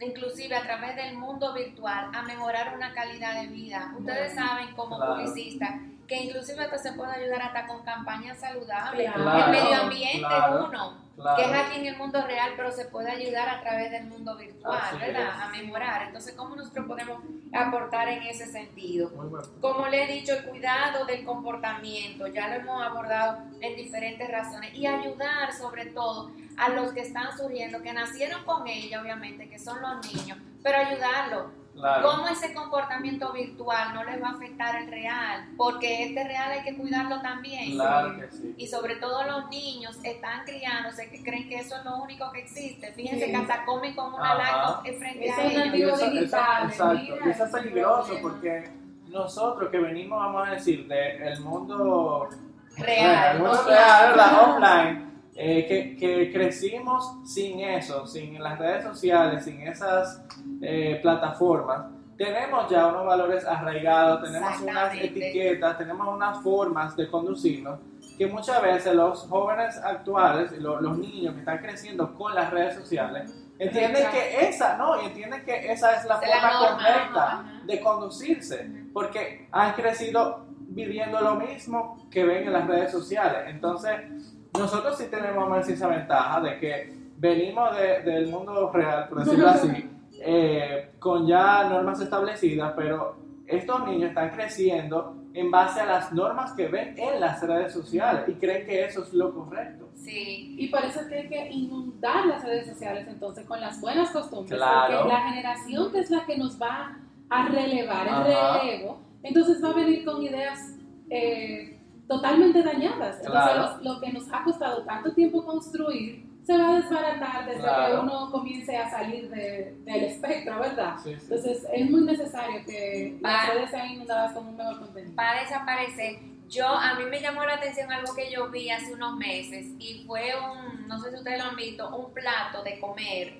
inclusive 0.00 0.54
a 0.56 0.62
través 0.62 0.96
del 0.96 1.16
mundo 1.16 1.54
virtual, 1.54 2.10
a 2.12 2.22
mejorar 2.22 2.74
una 2.74 2.92
calidad 2.92 3.40
de 3.40 3.46
vida. 3.48 3.94
Ustedes 3.98 4.34
saben 4.34 4.74
como 4.74 4.96
Claro. 4.96 5.14
publicistas 5.14 5.80
que 6.06 6.16
inclusive 6.16 6.62
hasta 6.62 6.78
se 6.78 6.92
puede 6.92 7.12
ayudar 7.12 7.42
hasta 7.42 7.66
con 7.66 7.82
campañas 7.82 8.38
saludables. 8.38 9.12
Claro. 9.12 9.44
el 9.44 9.50
medio 9.50 9.82
ambiente 9.82 10.18
claro, 10.18 10.66
uno, 10.66 11.02
claro. 11.16 11.36
que 11.36 11.42
es 11.44 11.52
aquí 11.52 11.78
en 11.78 11.86
el 11.86 11.96
mundo 11.96 12.22
real, 12.26 12.52
pero 12.56 12.72
se 12.72 12.86
puede 12.86 13.10
ayudar 13.10 13.48
a 13.48 13.60
través 13.60 13.90
del 13.90 14.04
mundo 14.06 14.36
virtual, 14.36 14.78
Así 14.82 14.98
¿verdad? 14.98 15.28
es. 15.36 15.42
A 15.42 15.48
mejorar. 15.48 16.02
Entonces, 16.06 16.34
¿cómo 16.34 16.56
nosotros 16.56 16.86
podemos 16.86 17.22
aportar 17.52 18.08
en 18.08 18.22
ese 18.24 18.46
sentido? 18.46 19.10
Bueno. 19.10 19.42
Como 19.60 19.86
le 19.88 20.04
he 20.04 20.12
dicho, 20.12 20.32
el 20.34 20.44
cuidado 20.44 21.04
del 21.04 21.24
comportamiento, 21.24 22.26
ya 22.26 22.48
lo 22.48 22.54
hemos 22.54 22.82
abordado 22.82 23.38
en 23.60 23.76
diferentes 23.76 24.30
razones, 24.30 24.74
y 24.74 24.86
ayudar 24.86 25.52
sobre 25.52 25.86
todo 25.86 26.30
a 26.56 26.68
los 26.70 26.92
que 26.92 27.00
están 27.00 27.36
surgiendo, 27.36 27.82
que 27.82 27.92
nacieron 27.92 28.44
con 28.44 28.66
ella, 28.66 29.00
obviamente, 29.00 29.48
que 29.48 29.58
son 29.58 29.80
los 29.80 30.12
niños, 30.12 30.38
pero 30.62 30.78
ayudarlos. 30.78 31.61
Claro. 31.74 32.10
Cómo 32.10 32.28
ese 32.28 32.52
comportamiento 32.52 33.32
virtual 33.32 33.94
no 33.94 34.04
les 34.04 34.22
va 34.22 34.28
a 34.28 34.32
afectar 34.32 34.76
el 34.76 34.88
real, 34.88 35.48
porque 35.56 36.04
este 36.04 36.22
real 36.22 36.50
hay 36.52 36.62
que 36.62 36.76
cuidarlo 36.76 37.20
también. 37.22 37.72
Claro 37.72 38.14
que 38.20 38.30
sí. 38.30 38.54
Y 38.58 38.66
sobre 38.68 38.96
todo 38.96 39.24
los 39.24 39.48
niños 39.48 39.98
están 40.04 40.44
criándose 40.44 41.08
que 41.10 41.22
creen 41.22 41.48
que 41.48 41.56
eso 41.56 41.76
es 41.76 41.84
lo 41.84 41.96
único 41.96 42.30
que 42.30 42.40
existe. 42.40 42.92
Fíjense 42.92 43.24
Sí. 43.24 43.30
que 43.30 43.36
hasta 43.36 43.64
comen 43.64 43.94
con 43.96 44.12
una 44.12 44.34
laptop 44.34 44.82
frente 44.84 45.26
Eso 45.28 45.40
a 45.40 45.44
ellos. 45.44 45.74
Y 45.74 45.82
eso- 45.82 45.94
eso- 45.96 46.10
digital, 46.10 46.68
exacto. 46.68 46.94
mira, 46.94 47.26
Y 47.26 47.30
eso 47.30 47.44
es 47.46 47.52
peligroso 47.52 48.18
porque 48.20 48.70
nosotros 49.08 49.70
que 49.70 49.78
venimos, 49.78 50.18
vamos 50.18 50.48
a 50.48 50.50
decir, 50.52 50.86
del 50.86 51.40
mundo 51.40 52.28
Real, 52.76 53.36
el 53.36 53.42
mundo 53.42 53.62
real, 53.66 54.08
¿verdad? 54.10 54.50
Offline, 54.50 55.11
eh, 55.34 55.66
que, 55.66 55.96
que 55.96 56.32
crecimos 56.32 57.16
sin 57.24 57.60
eso, 57.60 58.06
sin 58.06 58.40
las 58.42 58.58
redes 58.58 58.84
sociales, 58.84 59.44
sin 59.44 59.60
esas 59.62 60.22
eh, 60.60 60.98
plataformas. 61.02 61.86
Tenemos 62.16 62.68
ya 62.70 62.86
unos 62.88 63.06
valores 63.06 63.44
arraigados, 63.44 64.22
tenemos 64.22 64.60
unas 64.60 64.94
etiquetas, 64.94 65.78
tenemos 65.78 66.06
unas 66.08 66.40
formas 66.42 66.94
de 66.96 67.08
conducirnos 67.10 67.80
que 68.18 68.26
muchas 68.26 68.60
veces 68.62 68.94
los 68.94 69.22
jóvenes 69.22 69.76
actuales, 69.78 70.52
lo- 70.60 70.80
los 70.80 70.98
niños 70.98 71.32
que 71.34 71.40
están 71.40 71.58
creciendo 71.58 72.12
con 72.14 72.34
las 72.34 72.50
redes 72.50 72.74
sociales, 72.76 73.34
entienden 73.58 74.04
que 74.10 74.46
esa, 74.48 74.76
no, 74.76 75.00
y 75.02 75.06
entienden 75.06 75.42
que 75.44 75.72
esa 75.72 75.96
es 75.96 76.04
la 76.04 76.16
Es 76.16 76.28
la 76.28 76.40
forma 76.50 76.52
norma, 76.60 76.76
correcta 76.76 77.24
ajá. 77.24 77.60
de 77.64 77.80
conducirse, 77.80 78.70
porque 78.92 79.48
han 79.50 79.72
crecido 79.72 80.44
viviendo 80.68 81.20
lo 81.20 81.34
mismo 81.36 82.06
que 82.10 82.24
ven 82.24 82.44
en 82.46 82.52
las 82.52 82.66
redes 82.66 82.92
sociales. 82.92 83.42
Entonces, 83.46 84.31
nosotros 84.58 84.96
sí 84.98 85.04
tenemos 85.10 85.50
a 85.50 85.60
esa 85.60 85.88
ventaja 85.88 86.40
de 86.40 86.58
que 86.58 86.92
venimos 87.16 87.76
de- 87.76 88.02
del 88.02 88.28
mundo 88.28 88.70
real, 88.72 89.08
por 89.08 89.24
decirlo 89.24 89.48
así, 89.48 89.90
eh, 90.24 90.90
con 90.98 91.26
ya 91.26 91.64
normas 91.68 92.00
establecidas, 92.00 92.72
pero 92.76 93.16
estos 93.46 93.84
niños 93.86 94.10
están 94.10 94.30
creciendo 94.30 95.16
en 95.34 95.50
base 95.50 95.80
a 95.80 95.86
las 95.86 96.12
normas 96.12 96.52
que 96.52 96.68
ven 96.68 96.94
en 96.98 97.18
las 97.20 97.42
redes 97.42 97.72
sociales 97.72 98.22
y 98.28 98.34
creen 98.34 98.66
que 98.66 98.84
eso 98.84 99.02
es 99.02 99.12
lo 99.14 99.32
correcto. 99.34 99.88
Sí, 99.94 100.56
Y 100.58 100.68
por 100.68 100.84
eso 100.84 101.00
es 101.00 101.06
que 101.06 101.16
hay 101.20 101.28
que 101.28 101.48
inundar 101.50 102.26
las 102.26 102.44
redes 102.44 102.66
sociales 102.66 103.06
entonces 103.08 103.46
con 103.46 103.60
las 103.60 103.80
buenas 103.80 104.10
costumbres, 104.10 104.58
Claro. 104.58 104.98
porque 105.02 105.12
la 105.14 105.20
generación 105.30 105.92
que 105.92 106.00
es 106.00 106.10
la 106.10 106.26
que 106.26 106.36
nos 106.36 106.60
va 106.60 106.98
a 107.30 107.48
relevar, 107.48 108.06
el 108.08 108.12
Ajá. 108.34 108.58
relevo, 108.60 109.00
entonces 109.22 109.62
va 109.64 109.70
a 109.70 109.74
venir 109.74 110.04
con 110.04 110.22
ideas 110.22 110.76
eh, 111.08 111.71
totalmente 112.16 112.62
dañadas. 112.62 113.16
Entonces 113.18 113.30
Claro. 113.30 113.78
lo 113.82 114.00
que 114.00 114.12
nos 114.12 114.32
ha 114.32 114.42
costado 114.44 114.82
tanto 114.84 115.12
tiempo 115.12 115.44
construir 115.44 116.26
se 116.44 116.58
va 116.58 116.70
a 116.70 116.74
desbaratar 116.80 117.46
desde 117.46 117.60
Claro. 117.60 117.94
que 117.94 118.00
uno 118.00 118.30
comience 118.30 118.76
a 118.76 118.90
salir 118.90 119.30
de- 119.30 119.76
del 119.84 120.04
espectro, 120.04 120.58
¿verdad? 120.58 120.96
Sí, 121.02 121.10
sí. 121.14 121.18
Entonces 121.22 121.66
es 121.72 121.90
muy 121.90 122.00
necesario 122.02 122.64
que 122.66 123.16
las 123.20 123.48
Va. 123.48 123.54
redes 123.54 123.70
sean 123.70 123.90
inundadas 123.90 124.32
con 124.32 124.46
un 124.48 124.56
mejor 124.56 124.78
contenido. 124.80 125.14
va 125.16 125.30
a 125.30 125.40
desaparecer. 125.40 126.18
Yo, 126.48 126.66
a 126.66 126.94
mí 126.98 127.04
me 127.04 127.20
llamó 127.20 127.44
la 127.44 127.54
atención 127.54 127.90
algo 127.90 128.14
que 128.14 128.30
yo 128.30 128.50
vi 128.50 128.68
hace 128.70 128.92
unos 128.92 129.16
meses 129.16 129.68
y 129.78 130.04
fue 130.06 130.32
un, 130.36 130.86
no 130.86 130.98
sé 130.98 131.10
si 131.10 131.16
ustedes 131.16 131.38
lo 131.42 131.48
han 131.50 131.56
visto, 131.56 131.96
un 131.96 132.12
plato 132.12 132.62
de 132.62 132.78
comer. 132.78 133.38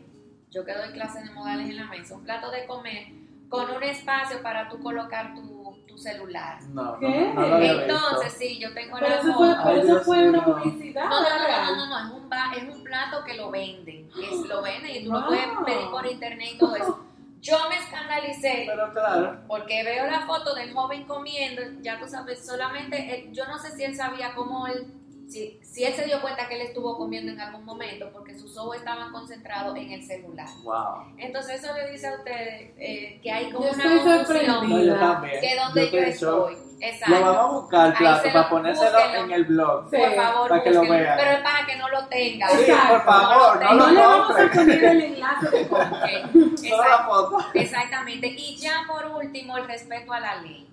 Yo 0.51 0.65
que 0.65 0.73
doy 0.73 0.93
clases 0.93 1.25
de 1.25 1.31
modales 1.35 1.69
en 1.69 1.77
la 1.77 1.87
mesa, 1.87 2.15
un 2.15 2.25
plato 2.25 2.51
de 2.51 2.65
comer 2.67 3.09
con 3.53 3.71
un 3.71 3.83
espacio 3.83 4.41
para 4.43 4.67
tú 4.67 4.81
colocar 4.81 5.35
tu, 5.35 5.77
tu 5.87 5.99
celular. 5.99 6.59
No, 6.71 6.99
¿Qué? 6.99 7.33
no. 7.35 7.59
Entonces, 7.59 8.33
sí, 8.33 8.59
yo 8.59 8.73
tengo 8.73 8.97
Pero 8.99 9.11
la 9.11 9.17
eso 9.21 9.35
fue, 9.35 9.55
Ay, 9.63 9.77
eso 9.81 9.87
Dios 9.89 10.05
fue 10.07 10.29
una 10.31 10.43
publicidad. 10.43 11.05
No, 11.05 11.21
no, 11.23 11.29
no, 11.29 11.49
no, 11.67 11.77
no, 11.77 11.87
no, 11.87 11.99
es 11.99 12.13
un, 12.15 12.29
ba- 12.31 12.53
es 12.57 12.63
un 12.75 12.83
plato 12.83 13.23
que 13.27 13.35
lo 13.35 13.51
venden, 13.51 14.09
es, 14.19 14.49
lo 14.49 14.63
venden 14.63 14.97
y 14.97 15.05
tú 15.05 15.13
lo 15.13 15.27
puedes 15.27 15.45
pedir 15.67 15.91
por 15.91 16.07
internet 16.07 16.49
y 16.55 16.59
todo 16.59 16.77
eso. 16.77 17.05
Yo 17.43 17.59
me 17.69 17.77
escandalicé 17.77 18.65
Pero 18.69 18.91
claro, 18.93 19.41
porque 19.47 19.83
veo 19.85 20.07
la 20.11 20.21
foto 20.23 20.55
del 20.55 20.73
joven 20.73 21.05
comiendo, 21.05 21.61
ya 21.83 21.99
tú 22.01 22.09
sabes, 22.09 22.47
solamente, 22.47 23.27
él- 23.27 23.33
yo 23.35 23.45
no 23.49 23.59
sé 23.59 23.73
si 23.77 23.85
él 23.85 23.95
sabía 23.95 24.35
cómo 24.35 24.67
él, 24.67 24.87
si, 25.33 25.59
si 25.63 25.85
él 25.85 25.95
se 25.95 26.05
dio 26.05 26.21
cuenta 26.21 26.47
que 26.47 26.57
él 26.57 26.63
estuvo 26.63 26.97
comiendo 26.99 27.33
en 27.33 27.41
algún 27.41 27.65
momento 27.65 28.11
porque 28.13 28.35
sus 28.35 28.57
ojos 28.59 28.77
estaban 28.77 29.11
concentrados 29.13 29.77
en 29.77 29.91
el 29.91 30.03
celular. 30.03 30.47
wow. 30.63 31.15
Entonces 31.17 31.63
eso 31.63 31.73
le 31.75 31.91
dice 31.91 32.09
a 32.09 32.17
ustedes 32.17 32.73
eh, 32.77 33.19
que 33.23 33.33
hay 33.33 33.51
como 33.51 33.71
una 33.71 33.83
sorprendida. 33.83 34.61
No, 34.61 34.83
yo 34.83 34.97
también. 34.97 35.41
que 35.41 35.57
donde 35.57 35.91
yo, 35.91 35.99
estoy. 35.99 36.57
Exacto. 36.81 37.15
Lo 37.15 37.21
vamos 37.21 37.39
a 37.39 37.61
buscar, 37.61 37.97
plato, 37.97 38.29
para 38.33 38.49
ponérselo 38.51 38.99
en 39.15 39.31
el 39.31 39.45
blog. 39.45 39.89
Sí. 39.91 39.97
Por 39.97 40.15
favor, 40.15 40.49
Para 40.49 40.63
que 40.63 40.71
lo 40.71 40.81
vean. 40.83 41.17
Pero 41.17 41.31
es 41.31 41.41
para 41.41 41.67
que 41.67 41.77
no 41.77 41.89
lo 41.89 42.07
tenga. 42.09 42.49
Sí, 42.49 42.61
Exacto. 42.61 42.95
por 42.95 43.05
favor, 43.05 43.63
no 43.63 43.69
No 43.69 43.75
lo 43.75 43.87
No 43.87 43.93
le 43.93 44.01
vamos 44.01 44.31
a 44.37 44.51
poner 44.53 44.85
el 44.85 45.01
enlace. 45.01 45.69
Solo 46.69 46.89
la 46.89 47.05
foto. 47.05 47.39
Exactamente. 47.55 48.27
Y 48.27 48.57
ya 48.57 48.83
por 48.87 49.07
último, 49.07 49.57
el 49.57 49.67
respeto 49.67 50.13
a 50.13 50.21
la 50.21 50.43
ley. 50.43 50.69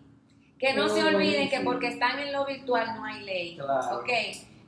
Que 0.57 0.73
no 0.73 0.89
se 0.89 1.01
olviden 1.03 1.49
que 1.49 1.61
porque 1.61 1.87
están 1.87 2.19
en 2.19 2.33
lo 2.33 2.45
virtual 2.45 2.95
no 2.95 3.05
hay 3.05 3.23
ley. 3.23 3.55
Claro. 3.55 3.99
Ok. 3.99 4.09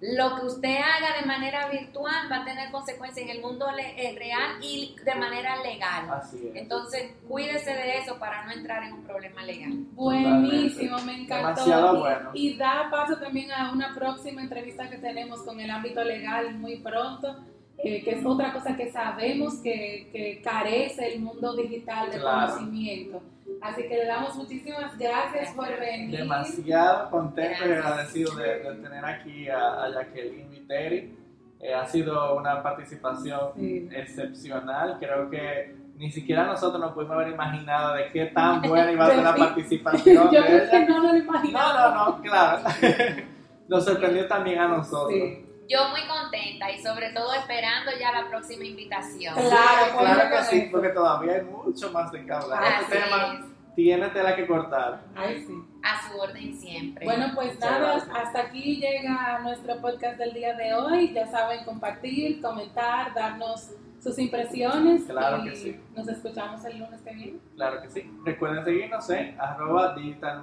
Lo 0.02 0.36
que 0.40 0.46
usted 0.48 0.78
haga 0.78 1.20
de 1.22 1.28
manera 1.28 1.68
virtual 1.70 2.28
va 2.32 2.38
a 2.38 2.44
tener 2.44 2.72
consecuencias 2.72 3.24
en 3.30 3.36
el 3.36 3.42
mundo 3.42 3.68
le- 3.72 3.94
eh, 4.10 4.16
real 4.18 4.58
y 4.60 4.96
de 5.06 5.14
manera 5.16 5.62
legal. 5.62 6.10
Así 6.10 6.38
es. 6.48 6.56
Entonces, 6.56 7.12
cuídese 7.28 7.72
de 7.72 8.00
eso 8.00 8.18
para 8.18 8.44
no 8.46 8.52
entrar 8.52 8.84
en 8.84 8.94
un 8.94 9.04
problema 9.04 9.44
legal. 9.44 9.72
Buenísimo, 9.94 10.98
me 11.06 11.22
encantó. 11.22 11.48
Demasiado 11.66 11.96
Y- 11.96 12.00
bueno. 12.00 12.30
Y, 12.34 12.58
da 12.58 12.88
paso 12.90 13.18
también 13.18 13.52
a 13.52 13.72
una 13.72 13.94
próxima 13.94 14.42
entrevista 14.42 14.90
que 14.90 14.98
tenemos 14.98 15.44
con 15.44 15.60
el 15.60 15.70
ámbito 15.70 16.04
legal 16.04 16.56
muy 16.56 16.78
pronto, 16.78 17.38
eh, 17.78 18.02
que 18.04 18.12
es 18.12 18.26
otra 18.26 18.54
cosa 18.54 18.76
que 18.76 18.92
sabemos 18.92 19.56
que, 19.62 20.10
que 20.12 20.42
carece 20.44 21.14
el 21.14 21.22
mundo 21.22 21.56
digital 21.56 22.10
de 22.12 22.18
Claro. 22.20 22.54
conocimiento. 22.54 23.22
Así 23.62 23.84
que 23.88 23.96
le 23.96 24.06
damos 24.06 24.36
muchísimas 24.36 24.98
gracias 24.98 25.54
por 25.54 25.68
venir. 25.80 26.18
Demasiado 26.18 27.10
contento 27.12 27.64
y 27.66 27.68
Gracias. 27.68 27.86
agradecido 27.86 28.36
de, 28.36 28.60
de 28.60 28.76
tener 28.76 29.06
aquí 29.06 29.50
a, 29.50 29.84
a 29.84 29.90
Jacqueline 29.90 30.50
Viteri. 30.50 31.18
Eh, 31.60 31.74
ha 31.76 31.86
sido 31.86 32.36
una 32.38 32.64
participación 32.64 33.52
Sí. 33.56 33.88
excepcional. 33.92 34.98
Creo 35.00 35.30
que 35.30 35.76
ni 35.98 36.10
siquiera 36.10 36.46
nosotros 36.46 36.82
nos 36.82 36.94
pudimos 36.94 37.16
haber 37.16 37.30
imaginado 37.34 37.94
de 37.94 38.10
qué 38.12 38.26
tan 38.28 38.62
buena 38.64 38.92
iba 38.92 39.06
a 39.06 39.10
ser 39.10 39.24
la 39.24 39.36
participación 39.46 40.32
Yo 40.32 40.42
de 40.42 40.48
creo 40.48 40.70
que 40.72 40.78
ella. 40.78 40.88
no 40.90 41.00
lo 41.00 41.14
No, 41.14 41.18
imaginaba. 41.18 41.94
no, 41.94 42.06
no, 42.18 42.22
claro. 42.24 42.64
Nos 43.68 43.86
sorprendió 43.86 44.28
también 44.28 44.60
a 44.60 44.68
nosotros. 44.68 45.14
Sí. 45.14 45.46
Yo 45.70 45.88
muy 45.90 46.02
contenta 46.06 46.70
y 46.72 46.82
sobre 46.84 47.12
todo 47.12 47.34
esperando 47.34 47.92
ya 47.98 48.12
la 48.12 48.28
próxima 48.28 48.66
invitación. 48.66 49.34
Claro, 49.36 49.98
Claro 50.00 50.30
que 50.30 50.44
sí, 50.46 50.68
porque 50.72 50.90
todavía 50.90 51.36
hay 51.36 51.42
mucho 51.44 51.90
más 51.94 52.12
de 52.12 52.26
qué 52.26 52.34
hablar. 52.34 52.62
Así 52.62 52.84
Este 52.84 52.98
tema 52.98 53.34
es. 53.40 53.51
Tiene 53.76 54.10
tela 54.10 54.36
que 54.36 54.48
cortar. 54.48 55.02
Ay, 55.16 55.44
sí. 55.46 55.54
A 55.84 56.08
su 56.08 56.18
orden 56.20 56.54
siempre. 56.54 57.06
Bueno, 57.06 57.32
pues 57.34 57.56
Muchas 57.56 57.72
nada, 57.72 57.94
gracias. 57.94 58.16
hasta 58.16 58.42
aquí 58.42 58.76
llega 58.78 59.40
nuestro 59.40 59.82
podcast 59.82 60.18
del 60.18 60.34
día 60.34 60.54
de 60.56 60.74
hoy. 60.74 61.14
Ya 61.14 61.28
saben, 61.28 61.64
compartir, 61.66 62.42
comentar, 62.42 63.14
darnos 63.14 63.72
sus 64.02 64.18
impresiones. 64.20 65.04
Claro 65.06 65.46
y 65.46 65.50
que 65.50 65.56
sí. 65.56 65.80
Nos 65.96 66.08
escuchamos 66.08 66.64
el 66.66 66.80
lunes 66.80 67.02
que 67.02 67.14
viene. 67.14 67.40
Claro 67.56 67.82
que 67.82 67.90
sí. 67.90 68.12
Recuerden 68.26 68.64
seguirnos 68.66 69.10
en 69.10 69.40
arroba 69.40 69.96
Digital 69.96 70.42